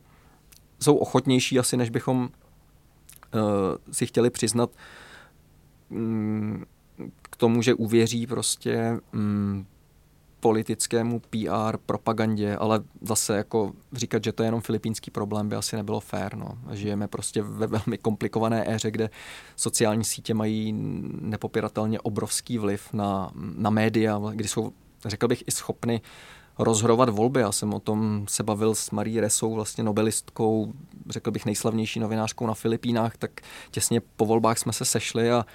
jsou 0.80 0.96
ochotnější 0.96 1.58
asi, 1.58 1.76
než 1.76 1.90
bychom 1.90 2.20
uh, 2.20 2.30
si 3.92 4.06
chtěli 4.06 4.30
přiznat 4.30 4.70
um, 5.88 6.64
k 7.22 7.36
tomu, 7.36 7.62
že 7.62 7.74
uvěří 7.74 8.26
prostě 8.26 8.98
um, 9.14 9.66
politickému 10.46 11.20
PR, 11.20 11.76
propagandě, 11.86 12.56
ale 12.56 12.80
zase 13.00 13.36
jako 13.36 13.72
říkat, 13.92 14.24
že 14.24 14.32
to 14.32 14.42
je 14.42 14.46
jenom 14.46 14.60
filipínský 14.60 15.10
problém, 15.10 15.48
by 15.48 15.56
asi 15.56 15.76
nebylo 15.76 16.00
fér. 16.00 16.36
No. 16.36 16.48
Žijeme 16.72 17.08
prostě 17.08 17.42
ve 17.42 17.66
velmi 17.66 17.98
komplikované 17.98 18.74
éře, 18.74 18.90
kde 18.90 19.10
sociální 19.56 20.04
sítě 20.04 20.34
mají 20.34 20.72
nepopiratelně 21.20 22.00
obrovský 22.00 22.58
vliv 22.58 22.92
na, 22.92 23.30
na 23.34 23.70
média, 23.70 24.20
kdy 24.34 24.48
jsou, 24.48 24.72
řekl 25.04 25.28
bych, 25.28 25.44
i 25.46 25.50
schopny 25.50 26.00
rozhodovat 26.58 27.08
volby. 27.08 27.40
Já 27.40 27.52
jsem 27.52 27.74
o 27.74 27.80
tom 27.80 28.24
se 28.28 28.42
bavil 28.42 28.74
s 28.74 28.90
Marí 28.90 29.20
Resou, 29.20 29.54
vlastně 29.54 29.84
nobelistkou, 29.84 30.72
řekl 31.08 31.30
bych 31.30 31.46
nejslavnější 31.46 32.00
novinářkou 32.00 32.46
na 32.46 32.54
Filipínách, 32.54 33.16
tak 33.16 33.40
těsně 33.70 34.00
po 34.16 34.26
volbách 34.26 34.58
jsme 34.58 34.72
se 34.72 34.84
sešli 34.84 35.30
a 35.30 35.46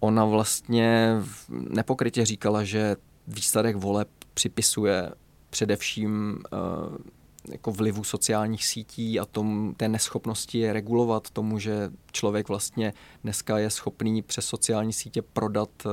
ona 0.00 0.24
vlastně 0.24 1.16
nepokrytě 1.48 2.24
říkala, 2.24 2.64
že 2.64 2.96
výsledek 3.28 3.76
voleb 3.76 4.08
připisuje 4.34 5.10
především 5.50 6.38
uh, 6.52 6.96
jako 7.50 7.72
vlivu 7.72 8.04
sociálních 8.04 8.66
sítí 8.66 9.20
a 9.20 9.24
tom, 9.24 9.74
té 9.76 9.88
neschopnosti 9.88 10.58
je 10.58 10.72
regulovat 10.72 11.30
tomu, 11.30 11.58
že 11.58 11.90
člověk 12.12 12.48
vlastně 12.48 12.92
dneska 13.22 13.58
je 13.58 13.70
schopný 13.70 14.22
přes 14.22 14.46
sociální 14.46 14.92
sítě 14.92 15.22
prodat 15.22 15.70
uh, 15.86 15.92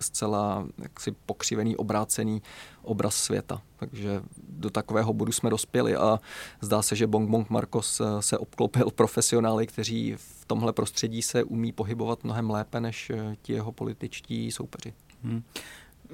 zcela 0.00 0.66
jaksi 0.78 1.12
pokřivený, 1.26 1.76
obrácený 1.76 2.42
obraz 2.82 3.14
světa. 3.14 3.62
Takže 3.76 4.22
do 4.48 4.70
takového 4.70 5.12
bodu 5.12 5.32
jsme 5.32 5.50
dospěli 5.50 5.96
a 5.96 6.20
zdá 6.60 6.82
se, 6.82 6.96
že 6.96 7.06
Bong 7.06 7.30
Bong 7.30 7.50
Marcos 7.50 8.00
eh, 8.00 8.22
se 8.22 8.38
obklopil 8.38 8.90
profesionály, 8.94 9.66
kteří 9.66 10.14
v 10.16 10.44
tomhle 10.46 10.72
prostředí 10.72 11.22
se 11.22 11.44
umí 11.44 11.72
pohybovat 11.72 12.24
mnohem 12.24 12.50
lépe 12.50 12.80
než 12.80 13.12
ti 13.42 13.52
jeho 13.52 13.72
političtí 13.72 14.52
soupeři. 14.52 14.94
Hmm. 15.22 15.42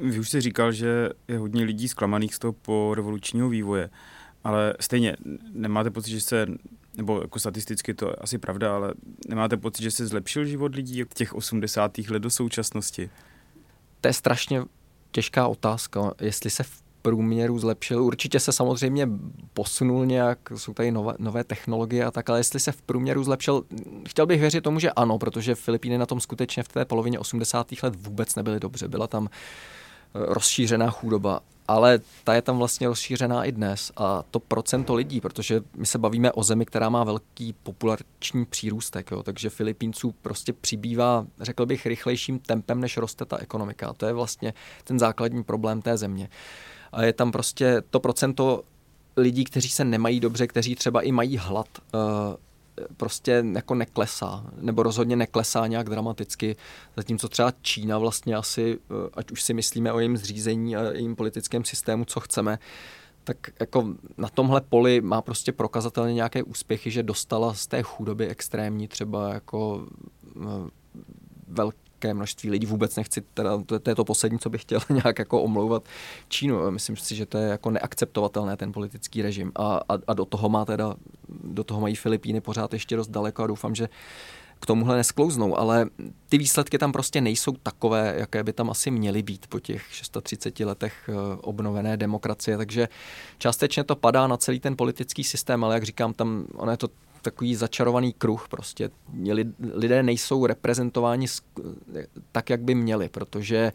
Vy 0.00 0.18
už 0.18 0.28
jste 0.28 0.40
říkal, 0.40 0.72
že 0.72 1.08
je 1.28 1.38
hodně 1.38 1.64
lidí 1.64 1.88
zklamaných 1.88 2.34
z 2.34 2.38
toho 2.38 2.52
po 2.52 2.92
revolučního 2.94 3.48
vývoje, 3.48 3.90
ale 4.44 4.74
stejně 4.80 5.16
nemáte 5.52 5.90
pocit, 5.90 6.10
že 6.10 6.20
se, 6.20 6.46
nebo 6.96 7.20
jako 7.20 7.38
statisticky 7.38 7.94
to 7.94 8.06
je 8.06 8.14
asi 8.14 8.38
pravda, 8.38 8.74
ale 8.74 8.94
nemáte 9.28 9.56
pocit, 9.56 9.82
že 9.82 9.90
se 9.90 10.06
zlepšil 10.06 10.44
život 10.44 10.74
lidí 10.74 11.02
od 11.02 11.14
těch 11.14 11.34
80. 11.34 11.98
let 11.98 12.18
do 12.18 12.30
současnosti? 12.30 13.10
To 14.00 14.08
je 14.08 14.12
strašně 14.12 14.62
těžká 15.12 15.46
otázka, 15.46 16.12
jestli 16.20 16.50
se 16.50 16.62
v 16.62 16.82
průměru 17.02 17.58
zlepšil. 17.58 18.02
Určitě 18.02 18.40
se 18.40 18.52
samozřejmě 18.52 19.08
posunul 19.54 20.06
nějak, 20.06 20.38
jsou 20.56 20.74
tady 20.74 20.90
nové, 20.90 21.14
nové 21.18 21.44
technologie 21.44 22.04
a 22.04 22.10
tak, 22.10 22.30
ale 22.30 22.38
jestli 22.38 22.60
se 22.60 22.72
v 22.72 22.82
průměru 22.82 23.24
zlepšil, 23.24 23.64
chtěl 24.08 24.26
bych 24.26 24.40
věřit 24.40 24.60
tomu, 24.60 24.78
že 24.78 24.90
ano, 24.90 25.18
protože 25.18 25.54
Filipíny 25.54 25.98
na 25.98 26.06
tom 26.06 26.20
skutečně 26.20 26.62
v 26.62 26.68
té 26.68 26.84
polovině 26.84 27.18
80. 27.18 27.66
let 27.82 27.96
vůbec 27.96 28.34
nebyly 28.34 28.60
dobře. 28.60 28.88
Byla 28.88 29.06
tam 29.06 29.28
rozšířená 30.14 30.90
chudoba, 30.90 31.40
ale 31.68 32.00
ta 32.24 32.34
je 32.34 32.42
tam 32.42 32.58
vlastně 32.58 32.88
rozšířená 32.88 33.44
i 33.44 33.52
dnes 33.52 33.92
a 33.96 34.22
to 34.30 34.40
procento 34.40 34.94
lidí, 34.94 35.20
protože 35.20 35.62
my 35.76 35.86
se 35.86 35.98
bavíme 35.98 36.32
o 36.32 36.42
zemi, 36.42 36.66
která 36.66 36.88
má 36.88 37.04
velký 37.04 37.52
populační 37.52 38.44
přírůstek, 38.44 39.10
jo, 39.10 39.22
takže 39.22 39.50
Filipínců 39.50 40.14
prostě 40.22 40.52
přibývá, 40.52 41.26
řekl 41.40 41.66
bych, 41.66 41.86
rychlejším 41.86 42.38
tempem, 42.38 42.80
než 42.80 42.96
roste 42.96 43.24
ta 43.24 43.36
ekonomika. 43.36 43.88
A 43.88 43.92
to 43.92 44.06
je 44.06 44.12
vlastně 44.12 44.54
ten 44.84 44.98
základní 44.98 45.44
problém 45.44 45.82
té 45.82 45.96
země. 45.96 46.28
A 46.92 47.02
je 47.02 47.12
tam 47.12 47.32
prostě 47.32 47.82
to 47.90 48.00
procento 48.00 48.62
lidí, 49.16 49.44
kteří 49.44 49.68
se 49.68 49.84
nemají 49.84 50.20
dobře, 50.20 50.46
kteří 50.46 50.74
třeba 50.74 51.02
i 51.02 51.12
mají 51.12 51.36
hlad, 51.36 51.68
eh, 51.78 51.98
prostě 52.96 53.44
jako 53.54 53.74
neklesá, 53.74 54.44
nebo 54.61 54.83
rozhodně 54.83 55.16
neklesá 55.16 55.66
nějak 55.66 55.90
dramaticky, 55.90 56.56
zatímco 56.96 57.28
třeba 57.28 57.52
Čína 57.62 57.98
vlastně 57.98 58.37
asi, 58.37 58.78
eh, 58.90 59.11
ať 59.14 59.30
už 59.30 59.42
si 59.42 59.54
myslíme 59.54 59.92
o 59.92 59.98
jejím 59.98 60.16
zřízení 60.16 60.76
a 60.76 60.83
jejím 60.83 61.16
politickém 61.16 61.64
systému, 61.64 62.04
co 62.04 62.20
chceme, 62.20 62.59
tak 63.24 63.37
jako 63.61 63.94
na 64.16 64.28
tomhle 64.28 64.61
poli 64.61 65.00
má 65.00 65.22
prostě 65.22 65.52
prokazatelně 65.52 66.14
nějaké 66.14 66.42
úspěchy, 66.42 66.90
že 66.90 67.02
dostala 67.02 67.54
z 67.54 67.66
té 67.66 67.83
chudoby 67.83 68.26
extrémní 68.26 68.88
třeba 68.88 69.35
jako 69.35 69.87
eh, 70.37 70.70
velký 71.48 71.79
velké 72.00 72.14
množství 72.14 72.50
lidí. 72.50 72.66
Vůbec 72.66 72.96
nechci, 72.96 73.20
teda, 73.34 73.62
to, 73.66 73.78
to 73.78 73.90
je 73.90 73.94
to 73.94 74.04
poslední, 74.04 74.38
co 74.38 74.50
bych 74.50 74.62
chtěl 74.62 74.80
nějak 75.04 75.18
jako 75.18 75.42
omlouvat 75.42 75.82
Čínu. 76.28 76.70
Myslím 76.70 76.96
si, 76.96 77.14
že 77.14 77.26
to 77.26 77.38
je 77.38 77.48
jako 77.48 77.70
neakceptovatelné 77.70 78.56
ten 78.56 78.72
politický 78.72 79.22
režim. 79.22 79.52
A, 79.56 79.80
a, 79.88 79.98
a 80.06 80.14
do 80.14 80.24
toho 80.24 80.48
má 80.48 80.64
teda, 80.64 80.94
do 81.44 81.64
toho 81.64 81.80
mají 81.80 81.94
Filipíny 81.94 82.40
pořád 82.40 82.72
ještě 82.72 82.96
dost 82.96 83.08
daleko 83.08 83.42
a 83.42 83.46
doufám, 83.46 83.74
že 83.74 83.88
k 84.60 84.66
tomuhle 84.66 84.96
nesklouznou, 84.96 85.58
ale 85.58 85.86
ty 86.28 86.38
výsledky 86.38 86.78
tam 86.78 86.92
prostě 86.92 87.20
nejsou 87.20 87.52
takové, 87.62 88.14
jaké 88.18 88.44
by 88.44 88.52
tam 88.52 88.70
asi 88.70 88.90
měly 88.90 89.22
být 89.22 89.46
po 89.46 89.60
těch 89.60 89.82
630 89.90 90.60
letech 90.60 91.08
eh, 91.08 91.12
obnovené 91.40 91.96
demokracie, 91.96 92.56
takže 92.56 92.88
částečně 93.38 93.84
to 93.84 93.96
padá 93.96 94.26
na 94.26 94.36
celý 94.36 94.60
ten 94.60 94.76
politický 94.76 95.24
systém, 95.24 95.64
ale 95.64 95.74
jak 95.74 95.82
říkám, 95.82 96.12
tam 96.12 96.46
ono 96.54 96.70
je 96.70 96.76
to 96.76 96.88
takový 97.22 97.54
začarovaný 97.54 98.12
kruh 98.12 98.48
prostě. 98.48 98.90
Lidé 99.74 100.02
nejsou 100.02 100.46
reprezentováni 100.46 101.26
tak, 102.33 102.50
jak 102.50 102.61
by 102.61 102.74
měli, 102.74 103.09
protože 103.09 103.72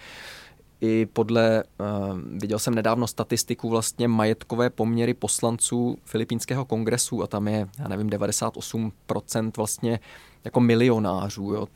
i 0.81 1.05
podle, 1.13 1.63
uh, 1.79 2.19
viděl 2.39 2.59
jsem 2.59 2.75
nedávno 2.75 3.07
statistiku 3.07 3.69
vlastně 3.69 4.07
majetkové 4.07 4.69
poměry 4.69 5.13
poslanců 5.13 5.97
filipínského 6.03 6.65
kongresu 6.65 7.23
a 7.23 7.27
tam 7.27 7.47
je, 7.47 7.67
já 7.79 7.87
nevím, 7.87 8.09
98% 8.09 9.51
vlastně 9.57 9.99
jako 10.43 10.59
milionářů. 10.59 11.53
Jo. 11.53 11.67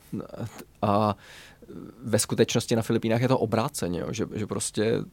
A 0.82 1.16
ve 2.02 2.18
skutečnosti 2.18 2.76
na 2.76 2.82
Filipínách 2.82 3.20
je 3.20 3.28
to 3.28 3.38
obráceně, 3.38 4.00
jo, 4.00 4.12
že, 4.12 4.26
že 4.34 4.46
prostě 4.46 5.04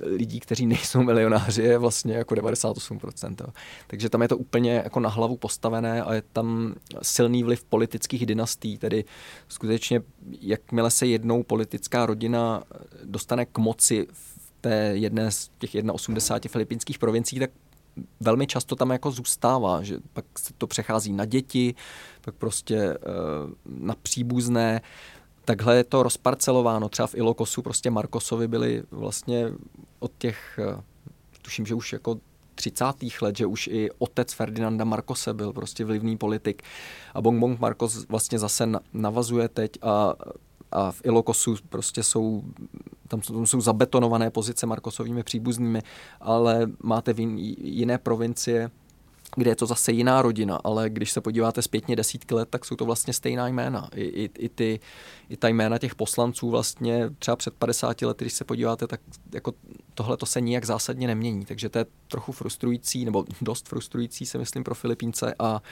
lidí, 0.00 0.40
kteří 0.40 0.66
nejsou 0.66 1.02
milionáři, 1.02 1.62
je 1.62 1.78
vlastně 1.78 2.14
jako 2.14 2.34
98%. 2.34 3.34
Jo. 3.40 3.46
Takže 3.86 4.08
tam 4.08 4.22
je 4.22 4.28
to 4.28 4.36
úplně 4.36 4.74
jako 4.74 5.00
na 5.00 5.08
hlavu 5.08 5.36
postavené 5.36 6.02
a 6.02 6.14
je 6.14 6.22
tam 6.32 6.74
silný 7.02 7.42
vliv 7.42 7.64
politických 7.64 8.26
dynastí, 8.26 8.78
tedy 8.78 9.04
skutečně 9.48 10.02
jakmile 10.40 10.90
se 10.90 11.06
jednou 11.06 11.42
politická 11.42 12.06
rodina 12.06 12.62
dostane 13.04 13.46
k 13.46 13.58
moci 13.58 14.06
v 14.12 14.42
té 14.60 14.74
jedné 14.74 15.30
z 15.30 15.50
těch 15.58 15.70
81 15.92 16.52
filipínských 16.52 16.98
provincií, 16.98 17.38
tak 17.38 17.50
velmi 18.20 18.46
často 18.46 18.76
tam 18.76 18.90
jako 18.90 19.10
zůstává, 19.10 19.82
že 19.82 19.96
pak 20.12 20.24
se 20.38 20.52
to 20.58 20.66
přechází 20.66 21.12
na 21.12 21.24
děti, 21.24 21.74
pak 22.20 22.34
prostě 22.34 22.76
eh, 22.76 22.96
na 23.66 23.94
příbuzné, 24.02 24.80
takhle 25.44 25.76
je 25.76 25.84
to 25.84 26.02
rozparcelováno. 26.02 26.88
Třeba 26.88 27.06
v 27.06 27.14
Ilokosu 27.14 27.62
prostě 27.62 27.90
Markosovi 27.90 28.48
byli 28.48 28.82
vlastně 28.90 29.52
od 29.98 30.12
těch, 30.18 30.58
eh, 30.58 30.82
tuším, 31.42 31.66
že 31.66 31.74
už 31.74 31.92
jako 31.92 32.16
30. 32.54 33.22
let, 33.22 33.36
že 33.36 33.46
už 33.46 33.66
i 33.66 33.90
otec 33.98 34.32
Ferdinanda 34.32 34.84
Markose 34.84 35.34
byl 35.34 35.52
prostě 35.52 35.84
vlivný 35.84 36.16
politik. 36.16 36.62
A 37.14 37.20
Bong 37.20 37.40
Bong 37.40 37.60
Marcos 37.60 38.06
vlastně 38.08 38.38
zase 38.38 38.68
navazuje 38.92 39.48
teď 39.48 39.70
a, 39.82 40.14
a 40.72 40.92
v 40.92 41.00
Ilokosu 41.04 41.56
prostě 41.68 42.02
jsou 42.02 42.42
tam, 43.08 43.20
tam 43.20 43.46
jsou 43.46 43.60
zabetonované 43.60 44.30
pozice 44.30 44.66
Markosovými 44.66 45.22
příbuznými, 45.22 45.82
ale 46.20 46.66
máte 46.82 47.12
v 47.12 47.20
jiné 47.58 47.98
provincie, 47.98 48.70
kde 49.36 49.50
je 49.50 49.56
to 49.56 49.66
zase 49.66 49.92
jiná 49.92 50.22
rodina, 50.22 50.60
ale 50.64 50.90
když 50.90 51.12
se 51.12 51.20
podíváte 51.20 51.62
zpětně 51.62 51.96
desítky 51.96 52.34
let, 52.34 52.48
tak 52.48 52.64
jsou 52.64 52.76
to 52.76 52.84
vlastně 52.84 53.12
stejná 53.12 53.48
jména. 53.48 53.88
I, 53.94 54.04
i, 54.04 54.30
i, 54.38 54.48
ty, 54.48 54.80
i 55.28 55.36
ta 55.36 55.48
jména 55.48 55.78
těch 55.78 55.94
poslanců 55.94 56.50
vlastně 56.50 57.10
třeba 57.18 57.36
před 57.36 57.54
50 57.54 58.02
lety, 58.02 58.24
když 58.24 58.32
se 58.32 58.44
podíváte, 58.44 58.86
tak 58.86 59.00
jako 59.34 59.52
tohle 59.94 60.16
to 60.16 60.26
se 60.26 60.40
nijak 60.40 60.64
zásadně 60.64 61.06
nemění. 61.06 61.44
Takže 61.44 61.68
to 61.68 61.78
je 61.78 61.86
trochu 62.08 62.32
frustrující, 62.32 63.04
nebo 63.04 63.24
dost 63.40 63.68
frustrující, 63.68 64.26
se 64.26 64.38
myslím, 64.38 64.64
pro 64.64 64.74
Filipínce 64.74 65.34
a 65.38 65.62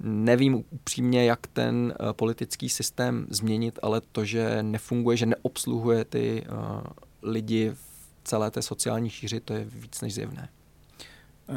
nevím 0.00 0.64
upřímně, 0.70 1.24
jak 1.24 1.46
ten 1.46 1.94
uh, 2.00 2.12
politický 2.12 2.68
systém 2.68 3.26
změnit, 3.30 3.78
ale 3.82 4.00
to, 4.12 4.24
že 4.24 4.62
nefunguje, 4.62 5.16
že 5.16 5.26
neobsluhuje 5.26 6.04
ty 6.04 6.46
uh, 6.52 6.80
lidi 7.22 7.70
v 7.70 7.78
celé 8.24 8.50
té 8.50 8.62
sociální 8.62 9.10
šíři, 9.10 9.40
to 9.40 9.52
je 9.52 9.64
víc 9.64 10.00
než 10.00 10.14
zjevné. 10.14 10.48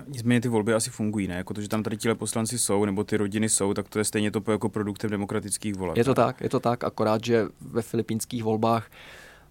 Nicméně 0.08 0.42
ty 0.42 0.48
volby 0.48 0.74
asi 0.74 0.90
fungují, 0.90 1.28
ne? 1.28 1.36
Jako 1.36 1.54
to, 1.54 1.62
že 1.62 1.68
tam 1.68 1.84
tady 1.84 1.98
tíhle 1.98 2.16
poslanci 2.16 2.60
jsou, 2.60 2.86
nebo 2.86 3.04
ty 3.04 3.18
rodiny 3.18 3.50
jsou, 3.50 3.74
tak 3.74 3.90
to 3.90 4.00
je 4.00 4.06
stejně 4.06 4.32
to 4.32 4.52
jako 4.52 4.70
produktem 4.70 5.12
demokratických 5.12 5.76
voleb. 5.76 5.98
Je 5.98 6.04
to 6.04 6.14
tak, 6.14 6.42
je 6.42 6.50
to 6.50 6.60
tak, 6.60 6.84
akorát, 6.84 7.24
že 7.24 7.48
ve 7.62 7.82
filipínských 7.82 8.44
volbách 8.44 8.92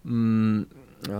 mm, 0.03 0.65
uh, 1.09 1.13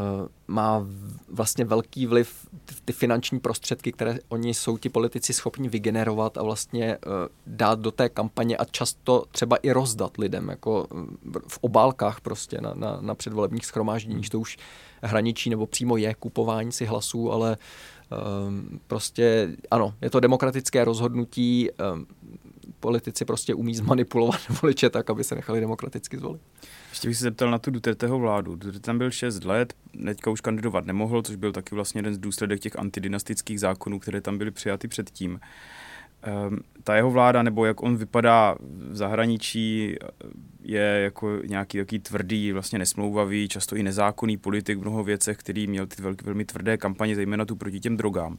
má 0.48 0.88
vlastně 1.30 1.66
velký 1.66 2.06
vliv 2.06 2.48
ty 2.86 2.94
finanční 2.94 3.40
prostředky, 3.40 3.92
které 3.92 4.20
oni 4.30 4.54
jsou 4.54 4.78
ti 4.78 4.90
politici 4.90 5.34
schopni 5.34 5.70
vygenerovat 5.70 6.38
a 6.38 6.44
vlastně 6.44 6.98
uh, 6.98 7.12
dát 7.48 7.80
do 7.80 7.92
té 7.92 8.10
kampaně 8.10 8.58
a 8.58 8.66
často 8.66 9.26
třeba 9.32 9.56
i 9.56 9.72
rozdat 9.72 10.18
lidem, 10.18 10.50
jako 10.50 10.88
v 11.48 11.58
obálkách 11.62 12.22
prostě 12.22 12.62
na, 12.62 12.74
na, 12.74 12.98
na 13.02 13.16
předvolebních 13.16 13.66
schromážděních, 13.66 14.26
hmm. 14.26 14.30
to 14.30 14.40
už 14.40 14.58
hraničí 15.02 15.50
nebo 15.50 15.68
přímo 15.68 15.98
je 15.98 16.14
kupování 16.14 16.72
si 16.72 16.86
hlasů, 16.86 17.32
ale 17.32 17.50
uh, 17.52 17.56
Ehm, 18.12 18.80
prostě 18.88 19.50
ano, 19.72 19.96
je 20.02 20.10
to 20.10 20.20
demokratické 20.20 20.86
rozhodnutí, 20.86 21.70
ehm, 21.78 22.06
politici 22.80 23.26
prostě 23.26 23.54
umí 23.54 23.76
zmanipulovat 23.76 24.40
voliče 24.62 24.90
tak, 24.90 25.10
aby 25.10 25.24
se 25.24 25.36
nechali 25.36 25.60
demokraticky 25.60 26.18
zvolit. 26.18 26.42
Ještě 26.90 27.08
bych 27.08 27.18
se 27.18 27.24
zeptal 27.24 27.52
na 27.52 27.60
tu 27.60 27.72
Duterteho 27.72 28.20
vládu. 28.20 28.56
Duterte 28.56 28.80
tam 28.80 28.98
byl 28.98 29.12
6 29.12 29.44
let, 29.44 29.74
teďka 30.06 30.32
už 30.32 30.42
kandidovat 30.42 30.86
nemohl, 30.86 31.22
což 31.22 31.36
byl 31.36 31.52
taky 31.52 31.76
vlastně 31.76 32.00
jeden 32.00 32.14
z 32.14 32.18
důsledek 32.18 32.60
těch 32.60 32.80
antidynastických 32.80 33.60
zákonů, 33.60 34.00
které 34.00 34.22
tam 34.22 34.38
byly 34.38 34.52
přijaty 34.52 34.88
předtím. 34.88 35.32
Um, 35.32 35.40
ta 36.84 36.96
jeho 36.96 37.12
vláda, 37.12 37.44
nebo 37.44 37.66
jak 37.66 37.84
on 37.84 37.98
vypadá 37.98 38.56
v 38.60 38.96
zahraničí, 38.96 39.96
je 40.62 40.82
jako 40.82 41.40
nějaký 41.46 41.78
takový 41.78 42.00
tvrdý, 42.00 42.52
vlastně 42.52 42.80
nesmlouvavý, 42.80 43.48
často 43.48 43.76
i 43.76 43.84
nezákonný 43.84 44.38
politik 44.38 44.78
v 44.78 44.82
mnoho 44.82 45.04
věcech, 45.04 45.38
který 45.38 45.68
měl 45.68 45.88
ty 45.88 46.02
velké, 46.02 46.26
velmi 46.26 46.46
tvrdé 46.46 46.78
kampaně, 46.78 47.16
zejména 47.16 47.46
tu 47.46 47.56
proti 47.56 47.80
těm 47.80 47.98
drogám. 47.98 48.38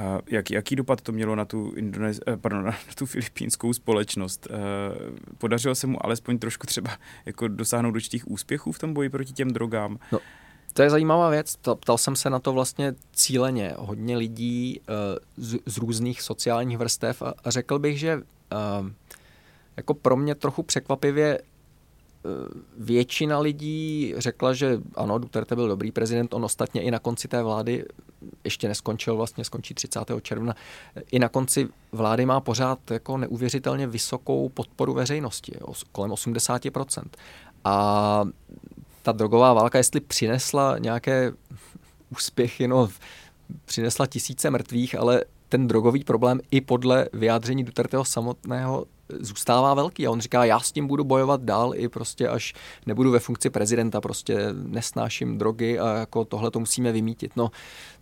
Uh, 0.00 0.06
jak, 0.26 0.50
jaký 0.50 0.76
dopad 0.76 1.00
to 1.00 1.12
mělo 1.12 1.36
na 1.36 1.44
tu, 1.44 1.72
Indonez, 1.76 2.20
eh, 2.26 2.36
pardon, 2.36 2.64
na 2.64 2.76
tu 2.94 3.06
filipínskou 3.06 3.72
společnost? 3.72 4.48
Uh, 4.50 4.56
podařilo 5.38 5.74
se 5.74 5.86
mu 5.86 6.04
alespoň 6.06 6.38
trošku 6.38 6.66
třeba 6.66 6.90
jako 7.26 7.48
dosáhnout 7.48 7.94
určitých 7.94 8.30
úspěchů 8.30 8.72
v 8.72 8.78
tom 8.78 8.94
boji 8.94 9.08
proti 9.08 9.32
těm 9.32 9.50
drogám? 9.50 9.98
No, 10.12 10.18
to 10.78 10.82
je 10.82 10.90
zajímavá 10.90 11.30
věc. 11.30 11.56
Ptal 11.80 11.98
jsem 11.98 12.16
se 12.16 12.30
na 12.30 12.38
to 12.38 12.52
vlastně 12.52 12.94
cíleně. 13.12 13.74
Hodně 13.78 14.16
lidí 14.16 14.80
uh, 14.80 14.94
z, 15.36 15.58
z 15.66 15.78
různých 15.78 16.22
sociálních 16.22 16.78
vrstev 16.78 17.22
a, 17.22 17.34
a 17.44 17.50
řekl 17.50 17.78
bych, 17.78 17.98
že 17.98 18.16
uh, 18.16 18.22
jako 19.76 19.94
pro 19.94 20.16
mě 20.16 20.34
trochu 20.34 20.62
překvapivě 20.62 21.38
uh, 21.38 22.30
většina 22.76 23.38
lidí 23.38 24.14
řekla, 24.16 24.54
že 24.54 24.80
ano, 24.94 25.18
Duterte 25.18 25.54
byl 25.54 25.68
dobrý 25.68 25.92
prezident, 25.92 26.34
on 26.34 26.44
ostatně 26.44 26.82
i 26.82 26.90
na 26.90 26.98
konci 26.98 27.28
té 27.28 27.42
vlády 27.42 27.84
ještě 28.44 28.68
neskončil, 28.68 29.16
vlastně 29.16 29.44
skončí 29.44 29.74
30. 29.74 30.00
června, 30.22 30.54
i 31.10 31.18
na 31.18 31.28
konci 31.28 31.68
vlády 31.92 32.26
má 32.26 32.40
pořád 32.40 32.90
jako 32.90 33.16
neuvěřitelně 33.16 33.86
vysokou 33.86 34.48
podporu 34.48 34.94
veřejnosti, 34.94 35.52
kolem 35.92 36.10
80%. 36.10 37.02
A 37.64 38.24
ta 39.08 39.12
drogová 39.12 39.52
válka, 39.52 39.78
jestli 39.78 40.00
přinesla 40.00 40.78
nějaké 40.78 41.32
úspěchy, 42.10 42.68
no, 42.68 42.88
přinesla 43.64 44.06
tisíce 44.06 44.50
mrtvých, 44.50 44.98
ale 44.98 45.24
ten 45.48 45.68
drogový 45.68 46.04
problém 46.04 46.40
i 46.50 46.60
podle 46.60 47.08
vyjádření 47.12 47.64
Duterteho 47.64 48.04
samotného 48.04 48.86
zůstává 49.20 49.74
velký 49.74 50.06
a 50.06 50.10
on 50.10 50.20
říká, 50.20 50.44
já 50.44 50.60
s 50.60 50.72
tím 50.72 50.86
budu 50.86 51.04
bojovat 51.04 51.42
dál 51.42 51.72
i 51.74 51.88
prostě 51.88 52.28
až 52.28 52.54
nebudu 52.86 53.10
ve 53.10 53.18
funkci 53.18 53.50
prezidenta, 53.50 54.00
prostě 54.00 54.38
nesnáším 54.52 55.38
drogy 55.38 55.78
a 55.78 55.96
jako 55.96 56.24
tohle 56.24 56.50
to 56.50 56.60
musíme 56.60 56.92
vymítit. 56.92 57.32
No, 57.36 57.50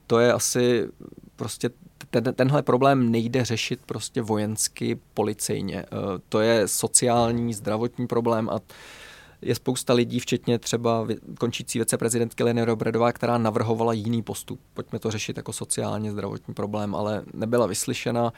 to 0.07 0.19
je 0.19 0.33
asi 0.33 0.89
prostě 1.37 1.71
ten, 2.11 2.35
tenhle 2.35 2.63
problém 2.63 3.11
nejde 3.11 3.45
řešit 3.45 3.81
prostě 3.87 4.23
vojensky, 4.23 4.99
policejně. 5.15 5.79
Eh, 5.79 5.87
to 6.29 6.41
je 6.41 6.69
sociální, 6.69 7.55
zdravotní 7.55 8.07
problém 8.07 8.49
a 8.51 8.59
je 9.43 9.55
spousta 9.55 9.93
lidí, 9.93 10.21
včetně 10.21 10.59
třeba 10.59 11.07
končící 11.39 11.79
viceprezidentky 11.79 12.43
Leny 12.43 12.65
Robredová, 12.65 13.13
která 13.13 13.39
navrhovala 13.39 13.93
jiný 13.93 14.23
postup. 14.23 14.61
Pojďme 14.75 14.99
to 14.99 15.11
řešit 15.11 15.37
jako 15.37 15.53
sociálně 15.53 16.13
zdravotní 16.13 16.55
problém, 16.55 16.95
ale 16.95 17.23
nebyla 17.35 17.67
vyslyšena 17.67 18.33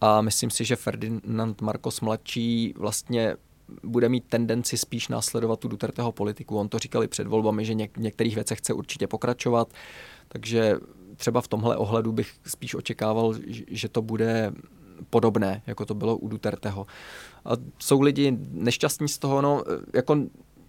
a 0.00 0.20
myslím 0.20 0.50
si, 0.50 0.64
že 0.64 0.76
Ferdinand 0.76 1.60
Marcos 1.60 2.00
mladší 2.00 2.74
vlastně 2.76 3.36
bude 3.82 4.08
mít 4.08 4.24
tendenci 4.28 4.78
spíš 4.78 5.08
následovat 5.08 5.60
tu 5.60 5.68
Duterteho 5.68 6.12
politiku. 6.12 6.58
On 6.58 6.68
to 6.68 6.78
říkal 6.78 7.04
i 7.04 7.08
před 7.08 7.26
volbami, 7.26 7.64
že 7.64 7.74
něk- 7.74 7.96
v 7.96 8.00
některých 8.00 8.34
věcech 8.34 8.58
chce 8.58 8.72
určitě 8.72 9.06
pokračovat, 9.06 9.72
takže 10.28 10.76
třeba 11.16 11.40
v 11.40 11.48
tomhle 11.48 11.76
ohledu 11.76 12.12
bych 12.12 12.32
spíš 12.46 12.74
očekával, 12.74 13.34
že 13.68 13.88
to 13.88 14.02
bude 14.02 14.52
podobné, 15.10 15.62
jako 15.66 15.84
to 15.84 15.94
bylo 15.94 16.16
u 16.16 16.28
Duterteho. 16.28 16.86
A 17.44 17.50
jsou 17.78 18.00
lidi 18.00 18.38
nešťastní 18.50 19.08
z 19.08 19.18
toho, 19.18 19.42
no, 19.42 19.62
jako 19.94 20.16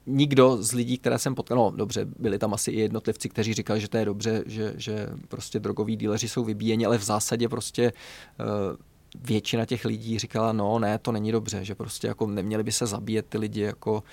nikdo 0.06 0.58
z 0.64 0.72
lidí, 0.72 0.98
které 0.98 1.20
jsem 1.20 1.36
potkal, 1.36 1.58
no 1.58 1.72
dobře, 1.76 2.06
byli 2.20 2.40
tam 2.40 2.54
asi 2.54 2.72
i 2.72 2.80
jednotlivci, 2.80 3.30
kteří 3.30 3.54
říkali, 3.54 3.82
že 3.82 3.90
to 3.90 3.98
je 3.98 4.06
dobře, 4.06 4.44
že, 4.46 4.74
že 4.78 5.10
prostě 5.28 5.60
drogoví 5.60 5.96
díleři 5.96 6.30
jsou 6.30 6.44
vybíjeni, 6.44 6.86
ale 6.86 6.98
v 6.98 7.04
zásadě 7.04 7.50
prostě 7.50 7.94
uh, 8.40 8.76
většina 9.20 9.66
těch 9.66 9.86
lidí 9.86 10.20
říkala, 10.20 10.54
no 10.54 10.80
ne, 10.80 10.98
to 10.98 11.12
není 11.12 11.32
dobře, 11.32 11.66
že 11.66 11.76
prostě 11.76 12.08
jako 12.08 12.28
neměli 12.28 12.64
by 12.64 12.72
se 12.72 12.86
zabíjet 12.86 13.26
ty 13.26 13.38
lidi, 13.38 13.62
jako 13.62 14.04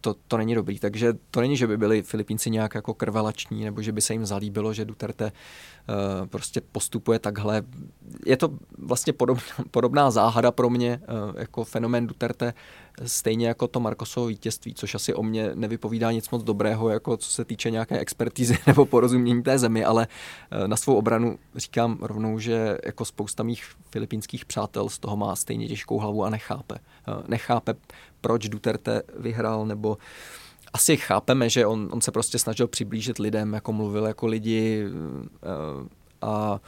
to, 0.00 0.14
to 0.28 0.36
není 0.36 0.54
dobrý. 0.54 0.78
Takže 0.78 1.14
to 1.30 1.40
není, 1.40 1.56
že 1.56 1.66
by 1.66 1.76
byli 1.76 2.02
Filipínci 2.02 2.50
nějak 2.50 2.74
jako 2.74 2.94
krvelační, 2.94 3.64
nebo 3.64 3.82
že 3.82 3.92
by 3.92 4.00
se 4.00 4.12
jim 4.12 4.26
zalíbilo, 4.26 4.72
že 4.72 4.84
Duterte 4.84 5.24
uh, 5.24 6.26
prostě 6.26 6.60
postupuje 6.60 7.18
takhle. 7.18 7.62
Je 8.26 8.36
to 8.36 8.50
vlastně 8.78 9.12
podobná, 9.12 9.42
podobná 9.70 10.10
záhada 10.10 10.50
pro 10.50 10.70
mě, 10.70 11.00
uh, 11.08 11.40
jako 11.40 11.64
fenomén 11.64 12.06
Duterte, 12.06 12.54
stejně 13.04 13.48
jako 13.48 13.68
to 13.68 13.80
Markosovo 13.80 14.26
vítězství, 14.26 14.74
což 14.74 14.94
asi 14.94 15.14
o 15.14 15.22
mě 15.22 15.50
nevypovídá 15.54 16.12
nic 16.12 16.30
moc 16.30 16.42
dobrého, 16.42 16.88
jako 16.88 17.16
co 17.16 17.30
se 17.30 17.44
týče 17.44 17.70
nějaké 17.70 17.98
expertízy 17.98 18.58
nebo 18.66 18.86
porozumění 18.86 19.42
té 19.42 19.58
zemi, 19.58 19.84
ale 19.84 20.06
uh, 20.52 20.68
na 20.68 20.76
svou 20.76 20.94
obranu 20.94 21.38
říkám 21.54 21.98
rovnou, 22.00 22.38
že 22.38 22.78
jako 22.84 23.04
spousta 23.04 23.42
mých 23.42 23.64
filipínských 23.90 24.44
přátel 24.44 24.88
z 24.88 24.98
toho 24.98 25.16
má 25.16 25.36
stejně 25.36 25.68
těžkou 25.68 25.98
hlavu 25.98 26.24
a 26.24 26.30
nechápe. 26.30 26.74
Nechápe, 27.28 27.74
proč 28.20 28.48
Duterte 28.48 29.02
vyhrál, 29.18 29.66
nebo 29.66 29.98
asi 30.72 30.96
chápeme, 30.96 31.50
že 31.50 31.66
on, 31.66 31.88
on 31.92 32.00
se 32.00 32.12
prostě 32.12 32.38
snažil 32.38 32.68
přiblížit 32.68 33.18
lidem, 33.18 33.52
jako 33.52 33.72
mluvil 33.72 34.06
jako 34.06 34.26
lidi 34.26 34.84
eh, 34.86 35.88
a 36.22 36.60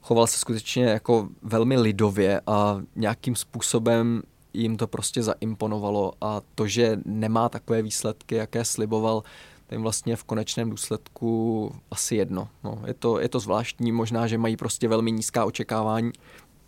choval 0.00 0.26
se 0.26 0.38
skutečně 0.38 0.84
jako 0.84 1.28
velmi 1.42 1.76
lidově 1.76 2.40
a 2.46 2.80
nějakým 2.96 3.36
způsobem 3.36 4.22
jim 4.56 4.76
to 4.76 4.86
prostě 4.86 5.22
zaimponovalo 5.22 6.12
a 6.20 6.40
to, 6.54 6.66
že 6.66 6.98
nemá 7.04 7.48
takové 7.48 7.82
výsledky, 7.82 8.34
jaké 8.34 8.64
sliboval, 8.64 9.22
to 9.66 9.80
vlastně 9.80 10.16
v 10.16 10.24
konečném 10.24 10.70
důsledku 10.70 11.72
asi 11.90 12.16
jedno. 12.16 12.48
No, 12.64 12.82
je, 12.86 12.94
to, 12.94 13.20
je 13.20 13.28
to 13.28 13.40
zvláštní, 13.40 13.92
možná, 13.92 14.26
že 14.26 14.38
mají 14.38 14.56
prostě 14.56 14.88
velmi 14.88 15.12
nízká 15.12 15.44
očekávání 15.44 16.12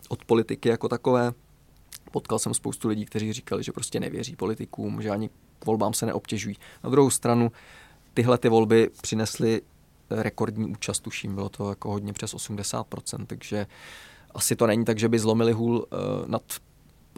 od 0.09 0.25
politiky 0.25 0.69
jako 0.69 0.89
takové, 0.89 1.33
Potkal 2.11 2.39
jsem 2.39 2.55
spoustu 2.55 2.89
lidí, 2.89 3.05
kteří 3.05 3.33
říkali, 3.33 3.63
že 3.63 3.73
prostě 3.73 4.01
nevěří 4.01 4.37
politikům, 4.37 5.03
že 5.03 5.11
ani 5.11 5.29
k 5.59 5.67
volbám 5.67 5.95
se 5.95 6.07
neobtěžují. 6.07 6.57
Na 6.85 6.91
druhou 6.91 7.11
stranu, 7.11 7.53
tyhle 8.15 8.39
ty 8.39 8.49
volby 8.49 8.91
přinesly 9.03 9.63
rekordní 10.11 10.71
účast, 10.71 11.01
tuším, 11.01 11.35
bylo 11.35 11.49
to 11.49 11.69
jako 11.69 11.91
hodně 11.91 12.13
přes 12.13 12.35
80%, 12.35 13.27
takže 13.27 13.67
asi 14.35 14.57
to 14.57 14.67
není 14.67 14.85
tak, 14.85 14.99
že 14.99 15.09
by 15.09 15.19
zlomili 15.19 15.53
hůl 15.53 15.77
uh, 15.77 16.29
nad 16.29 16.43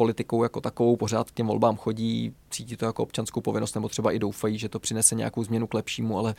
politikou 0.00 0.42
jako 0.42 0.60
takovou, 0.60 0.96
pořád 0.96 1.30
k 1.30 1.34
těm 1.34 1.46
volbám 1.46 1.76
chodí, 1.76 2.34
cítí 2.50 2.76
to 2.76 2.84
jako 2.84 3.02
občanskou 3.02 3.40
povinnost, 3.40 3.74
nebo 3.74 3.88
třeba 3.88 4.12
i 4.12 4.18
doufají, 4.18 4.58
že 4.58 4.68
to 4.68 4.78
přinese 4.80 5.14
nějakou 5.14 5.44
změnu 5.44 5.66
k 5.66 5.74
lepšímu, 5.74 6.18
ale 6.18 6.34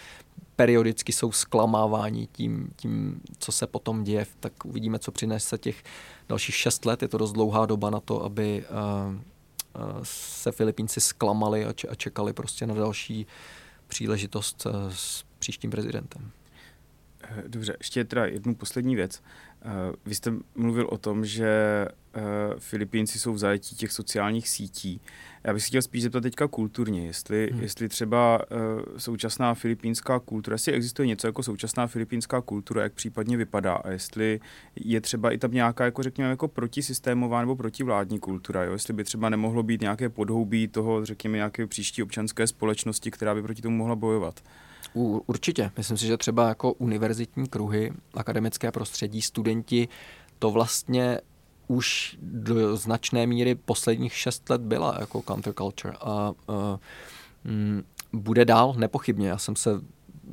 periodicky 0.56 1.13
jsou 1.13 1.32
zklamáváni 1.32 2.28
tím, 2.32 2.69
tím, 2.76 3.21
co 3.39 3.52
se 3.52 3.67
potom 3.67 4.04
děje, 4.04 4.26
tak 4.39 4.65
uvidíme, 4.65 5.00
co 5.00 5.12
přinese 5.12 5.58
těch 5.58 5.84
dalších 6.30 6.56
šest 6.56 6.86
let. 6.86 7.02
Je 7.02 7.08
to 7.08 7.17
dost 7.17 7.32
dlouhá 7.32 7.65
doba 7.65 7.89
na 7.89 8.00
to, 8.00 8.24
aby 8.24 8.65
uh, 8.65 9.13
uh, 9.13 10.00
se 10.04 10.52
Filipínci 10.52 11.02
zklamali 11.02 11.65
a, 11.65 11.95
čekali 11.95 12.34
prostě 12.34 12.67
na 12.67 12.74
další 12.74 13.28
příležitost 13.88 14.65
uh, 14.65 14.74
s 14.89 15.24
příštím 15.39 15.71
prezidentem. 15.71 16.32
Dobře, 17.48 17.76
ještě 17.80 18.04
teda 18.04 18.26
jednu 18.26 18.56
poslední 18.56 18.96
věc. 18.96 19.22
Vy 20.06 20.16
jste 20.16 20.34
mluvil 20.56 20.88
o 20.92 20.98
tom, 20.98 21.26
že 21.26 21.86
Filipínci 22.60 23.20
jsou 23.20 23.34
v 23.34 23.38
zajetí 23.38 23.76
těch 23.76 23.92
sociálních 23.92 24.50
sítí. 24.50 25.02
Já 25.44 25.54
bych 25.54 25.64
si 25.64 25.68
chtěl 25.68 25.82
spíš 25.82 26.04
zeptat 26.04 26.22
teďka 26.22 26.48
kulturně, 26.48 27.06
jestli, 27.06 27.50
hmm. 27.52 27.62
jestli 27.62 27.90
třeba 27.90 28.42
současná 28.98 29.54
filipínská 29.54 30.20
kultura, 30.20 30.54
jestli 30.54 30.74
existuje 30.74 31.08
něco 31.08 31.28
jako 31.28 31.44
současná 31.44 31.88
filipínská 31.88 32.42
kultura, 32.42 32.84
jak 32.84 32.94
případně 32.94 33.38
vypadá 33.38 33.74
a 33.74 33.90
jestli 33.90 34.40
je 34.76 35.02
třeba 35.02 35.32
i 35.32 35.38
tam 35.38 35.52
nějaká, 35.52 35.86
jako 35.86 36.04
řekněme, 36.04 36.30
jako 36.30 36.48
protisystémová 36.48 37.42
nebo 37.42 37.56
protivládní 37.56 38.20
kultura, 38.20 38.64
jo? 38.64 38.74
jestli 38.74 38.94
by 38.94 39.04
třeba 39.04 39.30
nemohlo 39.30 39.64
být 39.64 39.82
nějaké 39.82 40.10
podhoubí 40.10 40.68
toho, 40.68 41.06
řekněme, 41.06 41.38
nějaké 41.38 41.68
příští 41.68 42.04
občanské 42.04 42.48
společnosti, 42.48 43.12
která 43.12 43.36
by 43.36 43.42
proti 43.42 43.62
tomu 43.62 43.78
mohla 43.78 43.96
bojovat. 43.96 44.44
Určitě. 44.93 45.71
Myslím 45.77 45.97
si, 45.97 46.08
že 46.08 46.17
třeba 46.17 46.47
jako 46.47 46.73
univerzitní 46.73 47.47
kruhy, 47.47 47.93
akademické 48.13 48.71
prostředí, 48.71 49.21
studenti 49.21 49.88
to 50.39 50.51
vlastně 50.51 51.19
už 51.67 52.17
do 52.21 52.77
značné 52.77 53.27
míry 53.27 53.56
posledních 53.56 54.13
šest 54.13 54.49
let 54.49 54.62
byla 54.62 54.97
jako 54.99 55.21
counterculture 55.21 55.93
a 56.01 56.30
uh, 56.30 56.56
mm, 57.43 57.84
bude 58.13 58.45
dál 58.45 58.73
nepochybně. 58.77 59.30
Já 59.30 59.38
jsem 59.38 59.56
se 59.56 59.82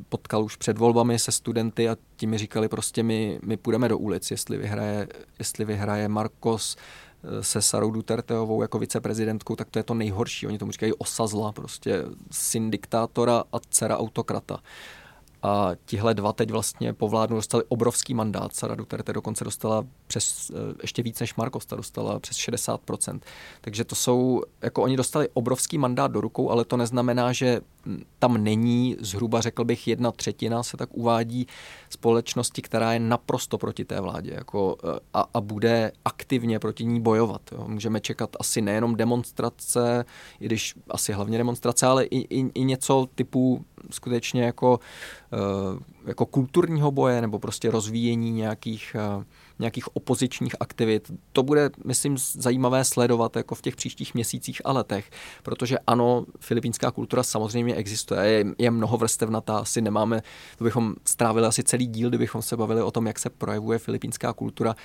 potkal 0.09 0.43
už 0.43 0.55
před 0.55 0.77
volbami 0.77 1.19
se 1.19 1.31
studenty 1.31 1.89
a 1.89 1.97
ti 2.15 2.27
mi 2.27 2.37
říkali 2.37 2.69
prostě 2.69 3.03
my, 3.03 3.39
my 3.43 3.57
půjdeme 3.57 3.89
do 3.89 3.97
ulic, 3.97 4.31
jestli 4.31 4.57
vyhraje, 4.57 5.07
jestli 5.39 5.65
vyhraje 5.65 6.07
Marcos 6.07 6.75
e, 7.23 7.43
se 7.43 7.61
Sarou 7.61 7.91
Duterteovou 7.91 8.61
jako 8.61 8.79
viceprezidentkou, 8.79 9.55
tak 9.55 9.69
to 9.69 9.79
je 9.79 9.83
to 9.83 9.93
nejhorší. 9.93 10.47
Oni 10.47 10.57
tomu 10.57 10.71
říkají 10.71 10.93
osazla, 10.93 11.51
prostě 11.51 12.03
syn 12.31 12.71
diktátora 12.71 13.43
a 13.53 13.59
dcera 13.69 13.97
autokrata. 13.97 14.59
A 15.43 15.71
tihle 15.85 16.13
dva 16.13 16.33
teď 16.33 16.51
vlastně 16.51 16.93
po 16.93 17.07
vládnu 17.07 17.35
dostali 17.35 17.63
obrovský 17.67 18.13
mandát. 18.13 18.55
Sara 18.55 18.75
Duterte 18.75 19.13
dokonce 19.13 19.43
dostala 19.43 19.85
přes, 20.07 20.49
eh, 20.49 20.73
ještě 20.81 21.03
víc 21.03 21.19
než 21.19 21.35
Marcos, 21.35 21.65
ta 21.65 21.75
dostala 21.75 22.19
přes 22.19 22.37
60%. 22.37 23.25
Takže 23.61 23.83
to 23.83 23.95
jsou, 23.95 24.41
jako 24.61 24.83
oni 24.83 24.97
dostali 24.97 25.29
obrovský 25.33 25.77
mandát 25.77 26.11
do 26.11 26.21
rukou, 26.21 26.49
ale 26.49 26.65
to 26.65 26.77
neznamená, 26.77 27.33
že 27.33 27.61
tam 28.19 28.43
není 28.43 28.97
zhruba, 28.99 29.41
řekl 29.41 29.65
bych, 29.65 29.87
jedna 29.87 30.11
třetina 30.11 30.63
se 30.63 30.77
tak 30.77 30.89
uvádí 30.91 31.47
společnosti, 31.89 32.61
která 32.61 32.93
je 32.93 32.99
naprosto 32.99 33.57
proti 33.57 33.85
té 33.85 34.01
vládě 34.01 34.31
jako, 34.31 34.77
eh, 34.83 34.99
a, 35.13 35.25
a 35.33 35.41
bude 35.41 35.91
aktivně 36.05 36.59
proti 36.59 36.85
ní 36.85 37.01
bojovat. 37.01 37.41
Jo. 37.51 37.67
Můžeme 37.67 37.99
čekat 37.99 38.29
asi 38.39 38.61
nejenom 38.61 38.95
demonstrace, 38.95 40.05
i 40.39 40.45
když 40.45 40.75
asi 40.89 41.13
hlavně 41.13 41.37
demonstrace, 41.37 41.85
ale 41.85 42.03
i, 42.03 42.39
i, 42.39 42.51
i 42.53 42.63
něco 42.63 43.07
typu 43.15 43.65
skutečně 43.89 44.43
jako, 44.43 44.79
eh, 45.33 45.83
jako 46.05 46.25
kulturního 46.25 46.91
boje 46.91 47.21
nebo 47.21 47.39
prostě 47.39 47.71
rozvíjení 47.71 48.31
nějakých 48.31 48.95
nějakých 49.59 49.95
opozičních 49.95 50.55
aktivit. 50.59 51.11
To 51.31 51.43
bude, 51.43 51.69
myslím, 51.85 52.17
zajímavé 52.17 52.85
sledovat 52.85 53.35
jako 53.35 53.55
v 53.55 53.61
těch 53.61 53.75
příštích 53.75 54.13
měsících 54.13 54.61
a 54.65 54.71
letech, 54.71 55.11
protože 55.43 55.77
ano, 55.87 56.25
filipínská 56.39 56.91
kultura 56.91 57.23
samozřejmě 57.23 57.75
existuje, 57.75 58.27
je, 58.27 58.45
je 58.57 58.71
mnoho 58.71 58.97
vrstevnatá, 58.97 59.57
asi 59.57 59.81
nemáme, 59.81 60.21
to 60.57 60.63
bychom 60.63 60.95
strávili 61.05 61.47
asi 61.47 61.63
celý 61.63 61.87
díl, 61.87 62.09
kdybychom 62.09 62.41
se 62.41 62.57
bavili 62.57 62.81
o 62.81 62.91
tom, 62.91 63.07
jak 63.07 63.19
se 63.19 63.29
projevuje 63.29 63.79
filipínská 63.79 64.33
kultura. 64.33 64.75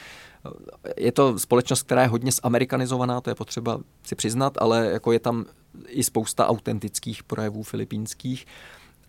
Je 0.96 1.12
to 1.12 1.38
společnost, 1.38 1.82
která 1.82 2.02
je 2.02 2.08
hodně 2.08 2.32
zamerikanizovaná, 2.32 3.20
to 3.20 3.30
je 3.30 3.34
potřeba 3.34 3.80
si 4.02 4.14
přiznat, 4.14 4.58
ale 4.58 4.86
jako 4.86 5.12
je 5.12 5.20
tam 5.20 5.44
i 5.88 6.02
spousta 6.02 6.46
autentických 6.46 7.22
projevů 7.22 7.62
filipínských. 7.62 8.46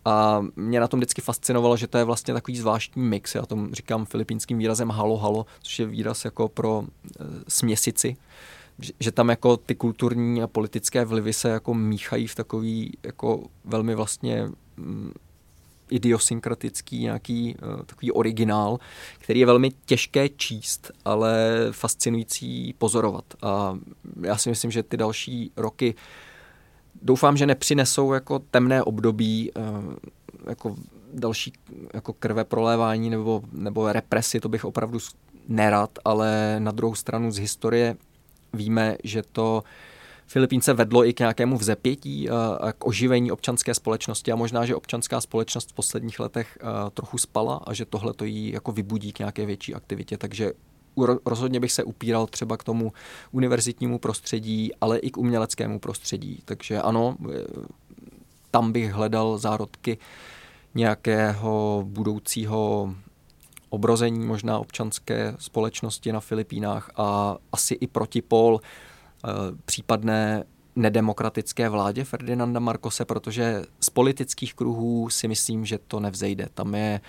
A 0.06 0.46
mě 0.56 0.80
na 0.80 0.88
tom 0.88 1.00
vždycky 1.00 1.22
fascinovalo, 1.22 1.78
že 1.78 1.88
to 1.88 1.98
je 1.98 2.04
vlastně 2.04 2.34
takový 2.34 2.58
zvláštní 2.58 3.04
mix. 3.04 3.36
Já 3.36 3.46
tomu 3.46 3.74
říkám 3.74 4.06
filipínským 4.06 4.58
výrazem 4.58 4.90
halo 4.90 5.18
halo, 5.18 5.46
což 5.62 5.80
je 5.80 5.86
výraz 5.86 6.26
jako 6.26 6.48
pro 6.48 6.84
e, 6.84 7.24
směsici. 7.48 8.18
Že, 8.80 8.94
že 9.00 9.12
tam 9.12 9.30
jako 9.30 9.58
ty 9.58 9.76
kulturní 9.76 10.44
a 10.44 10.48
politické 10.48 11.06
vlivy 11.06 11.34
se 11.34 11.50
jako 11.50 11.74
míchají 11.74 12.28
v 12.28 12.36
takový 12.36 12.98
jako 13.04 13.44
velmi 13.66 13.96
vlastně 13.96 14.50
mm, 14.78 15.14
idiosynkratický 15.90 17.00
nějaký 17.00 17.56
uh, 17.56 17.82
takový 17.86 18.12
originál, 18.12 18.80
který 19.20 19.40
je 19.40 19.46
velmi 19.46 19.72
těžké 19.86 20.30
číst, 20.30 20.92
ale 21.06 21.48
fascinující 21.72 22.74
pozorovat. 22.78 23.26
A 23.42 23.78
já 24.22 24.38
si 24.38 24.50
myslím, 24.50 24.72
že 24.72 24.84
ty 24.84 24.98
další 24.98 25.52
roky 25.58 25.96
doufám, 27.02 27.38
že 27.38 27.46
nepřinesou 27.46 28.14
jako 28.14 28.40
temné 28.40 28.84
období, 28.84 29.52
uh, 29.52 29.94
jako 30.50 30.76
další 31.14 31.54
jako 31.94 32.14
krve 32.14 32.44
prolévání 32.44 33.10
nebo, 33.10 33.42
nebo 33.52 33.92
represi, 33.92 34.40
to 34.40 34.50
bych 34.50 34.66
opravdu 34.66 35.00
nerad, 35.48 36.00
ale 36.06 36.56
na 36.60 36.72
druhou 36.72 36.96
stranu 36.96 37.32
z 37.32 37.38
historie 37.38 37.96
víme, 38.54 38.98
že 39.04 39.24
to 39.32 39.64
Filipínce 40.28 40.74
vedlo 40.74 41.06
i 41.06 41.14
k 41.14 41.20
nějakému 41.20 41.58
vzepětí, 41.58 42.30
a 42.30 42.74
k 42.74 42.86
oživení 42.86 43.32
občanské 43.32 43.74
společnosti 43.74 44.32
a 44.32 44.36
možná, 44.36 44.66
že 44.66 44.76
občanská 44.76 45.22
společnost 45.22 45.70
v 45.70 45.74
posledních 45.74 46.20
letech 46.20 46.58
trochu 46.94 47.18
spala 47.18 47.62
a 47.68 47.74
že 47.74 47.86
tohle 47.86 48.14
to 48.14 48.26
jí 48.26 48.52
jako 48.52 48.72
vybudí 48.72 49.12
k 49.12 49.20
nějaké 49.20 49.46
větší 49.46 49.76
aktivitě. 49.76 50.18
Takže 50.18 50.52
rozhodně 51.26 51.60
bych 51.60 51.72
se 51.72 51.84
upíral 51.84 52.28
třeba 52.28 52.58
k 52.58 52.64
tomu 52.64 52.94
univerzitnímu 53.32 54.00
prostředí, 54.00 54.72
ale 54.82 54.98
i 54.98 55.12
k 55.12 55.18
uměleckému 55.18 55.80
prostředí. 55.80 56.40
Takže 56.46 56.82
ano, 56.82 57.18
e, 57.34 57.44
tam 58.52 58.72
bych 58.72 58.92
hledal 58.92 59.38
zárodky 59.38 59.98
nějakého 60.76 61.84
budoucího 61.88 62.94
obrození 63.70 64.26
možná 64.26 64.60
občanské 64.60 65.36
společnosti 65.40 66.12
na 66.12 66.20
Filipínách 66.20 66.92
a 66.96 67.38
asi 67.52 67.74
i 67.74 67.88
protipol 67.88 68.60
eh, 68.60 69.30
případné 69.66 70.44
nedemokratické 70.76 71.70
vládě 71.70 72.04
Ferdinanda 72.04 72.60
Marcose, 72.60 73.06
protože 73.06 73.64
z 73.80 73.90
politických 73.90 74.54
kruhů 74.54 75.10
si 75.10 75.28
myslím, 75.28 75.66
že 75.66 75.78
to 75.88 76.00
nevzejde. 76.00 76.48
Tam 76.54 76.76
je 76.76 77.02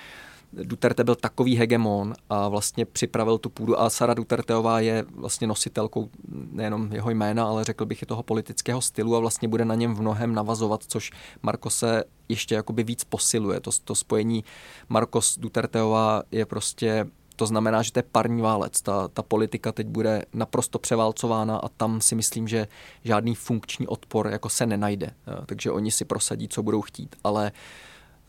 Duterte 0.53 1.05
byl 1.05 1.15
takový 1.15 1.57
hegemon 1.57 2.15
a 2.31 2.49
vlastně 2.49 2.85
připravil 2.85 3.39
tu 3.39 3.51
půdu 3.51 3.81
a 3.81 3.91
Sara 3.91 4.15
Duterteová 4.15 4.81
je 4.81 5.05
vlastně 5.15 5.47
nositelkou 5.47 6.11
nejenom 6.29 6.93
jeho 6.93 7.11
jména, 7.11 7.45
ale 7.45 7.65
řekl 7.65 7.87
bych 7.87 8.03
i 8.03 8.07
toho 8.07 8.23
politického 8.23 8.81
stylu 8.81 9.17
a 9.17 9.21
vlastně 9.21 9.49
bude 9.49 9.65
na 9.65 9.75
něm 9.75 9.95
v 9.95 10.01
mnohem 10.01 10.35
navazovat, 10.35 10.85
což 10.89 11.11
Marcose 11.43 12.05
ještě 12.29 12.55
jakoby 12.55 12.83
víc 12.83 13.05
posiluje. 13.05 13.61
To, 13.61 13.71
to 13.85 13.95
spojení 13.95 14.45
Marcos 14.89 15.39
Duterteová 15.39 16.23
je 16.33 16.47
prostě 16.47 17.07
to 17.37 17.47
znamená, 17.47 17.83
že 17.83 17.93
to 17.93 17.99
je 17.99 18.03
parní 18.13 18.43
válec. 18.43 18.83
Ta, 18.83 19.09
ta 19.09 19.23
politika 19.23 19.73
teď 19.73 19.87
bude 19.87 20.23
naprosto 20.33 20.79
převálcována 20.79 21.57
a 21.57 21.69
tam 21.69 22.01
si 22.01 22.15
myslím, 22.15 22.49
že 22.49 22.69
žádný 23.05 23.35
funkční 23.35 23.87
odpor 23.87 24.29
jako 24.33 24.49
se 24.49 24.67
nenajde. 24.67 25.11
Takže 25.47 25.71
oni 25.71 25.91
si 25.91 26.05
prosadí, 26.05 26.49
co 26.49 26.63
budou 26.63 26.83
chtít. 26.83 27.17
Ale 27.25 27.53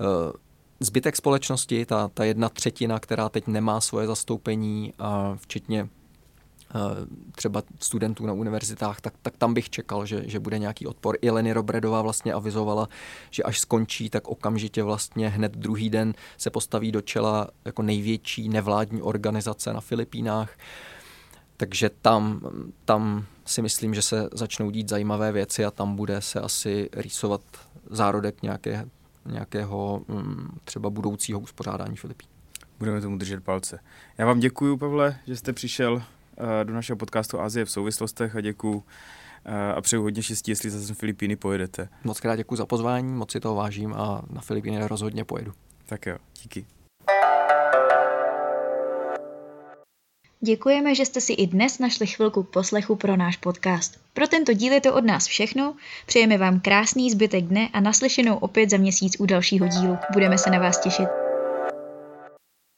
eh, 0.01 0.37
zbytek 0.79 1.15
společnosti, 1.15 1.85
ta, 1.85 2.07
ta 2.07 2.23
jedna 2.23 2.49
třetina, 2.49 2.99
která 2.99 3.29
teď 3.29 3.47
nemá 3.47 3.81
svoje 3.81 4.07
zastoupení, 4.07 4.93
včetně 5.35 5.89
třeba 7.31 7.63
studentů 7.79 8.25
na 8.25 8.33
univerzitách, 8.33 9.01
tak, 9.01 9.13
tak 9.21 9.37
tam 9.37 9.53
bych 9.53 9.69
čekal, 9.69 10.05
že, 10.05 10.23
že 10.25 10.39
bude 10.39 10.59
nějaký 10.59 10.87
odpor. 10.87 11.17
I 11.21 11.29
Leny 11.29 11.53
Robredová 11.53 12.01
vlastně 12.01 12.33
avizovala, 12.33 12.89
že 13.31 13.43
až 13.43 13.59
skončí, 13.59 14.09
tak 14.09 14.27
okamžitě 14.27 14.83
vlastně 14.83 15.29
hned 15.29 15.51
druhý 15.51 15.89
den 15.89 16.13
se 16.37 16.49
postaví 16.49 16.91
do 16.91 17.01
čela 17.01 17.47
jako 17.65 17.81
největší 17.81 18.49
nevládní 18.49 19.01
organizace 19.01 19.73
na 19.73 19.81
Filipínách. 19.81 20.57
Takže 21.57 21.89
tam, 22.01 22.41
tam 22.85 23.25
si 23.45 23.61
myslím, 23.61 23.93
že 23.93 24.01
se 24.01 24.29
začnou 24.33 24.71
dít 24.71 24.89
zajímavé 24.89 25.31
věci 25.31 25.65
a 25.65 25.71
tam 25.71 25.95
bude 25.95 26.21
se 26.21 26.41
asi 26.41 26.89
rýsovat 26.93 27.41
zárodek 27.89 28.41
nějaké 28.41 28.89
nějakého 29.31 30.01
mm, 30.07 30.57
třeba 30.63 30.89
budoucího 30.89 31.39
uspořádání 31.39 31.95
Filipín. 31.95 32.29
Budeme 32.79 33.01
tomu 33.01 33.17
držet 33.17 33.43
palce. 33.43 33.79
Já 34.17 34.25
vám 34.25 34.39
děkuji, 34.39 34.77
Pavle, 34.77 35.19
že 35.27 35.35
jste 35.35 35.53
přišel 35.53 36.03
eh, 36.61 36.65
do 36.65 36.73
našeho 36.73 36.97
podcastu 36.97 37.39
Azie 37.39 37.65
v 37.65 37.71
souvislostech 37.71 38.35
a 38.35 38.41
děkuji 38.41 38.83
eh, 39.45 39.73
a 39.73 39.81
přeju 39.81 40.01
hodně 40.01 40.23
štěstí, 40.23 40.51
jestli 40.51 40.69
zase 40.69 40.93
Filipíny 40.93 41.35
pojedete. 41.35 41.89
Moc 42.03 42.19
krát 42.19 42.35
děkuji 42.35 42.55
za 42.55 42.65
pozvání, 42.65 43.13
moc 43.13 43.31
si 43.31 43.39
toho 43.39 43.55
vážím 43.55 43.93
a 43.93 44.21
na 44.29 44.41
Filipíny 44.41 44.87
rozhodně 44.87 45.23
pojedu. 45.23 45.53
Tak 45.85 46.05
jo, 46.05 46.17
díky. 46.43 46.65
Děkujeme, 50.41 50.95
že 50.95 51.05
jste 51.05 51.21
si 51.21 51.33
i 51.33 51.47
dnes 51.47 51.79
našli 51.79 52.07
chvilku 52.07 52.43
k 52.43 52.49
poslechu 52.49 52.95
pro 52.95 53.15
náš 53.15 53.37
podcast. 53.37 53.97
Pro 54.13 54.27
tento 54.27 54.53
díl 54.53 54.73
je 54.73 54.81
to 54.81 54.93
od 54.93 55.05
nás 55.05 55.27
všechno. 55.27 55.75
Přejeme 56.05 56.37
vám 56.37 56.59
krásný 56.59 57.11
zbytek 57.11 57.43
dne 57.43 57.69
a 57.73 57.79
naslyšenou 57.79 58.35
opět 58.35 58.69
za 58.69 58.77
měsíc 58.77 59.19
u 59.19 59.25
dalšího 59.25 59.67
dílu. 59.67 59.97
Budeme 60.13 60.37
se 60.37 60.49
na 60.49 60.59
vás 60.59 60.79
těšit. 60.79 61.26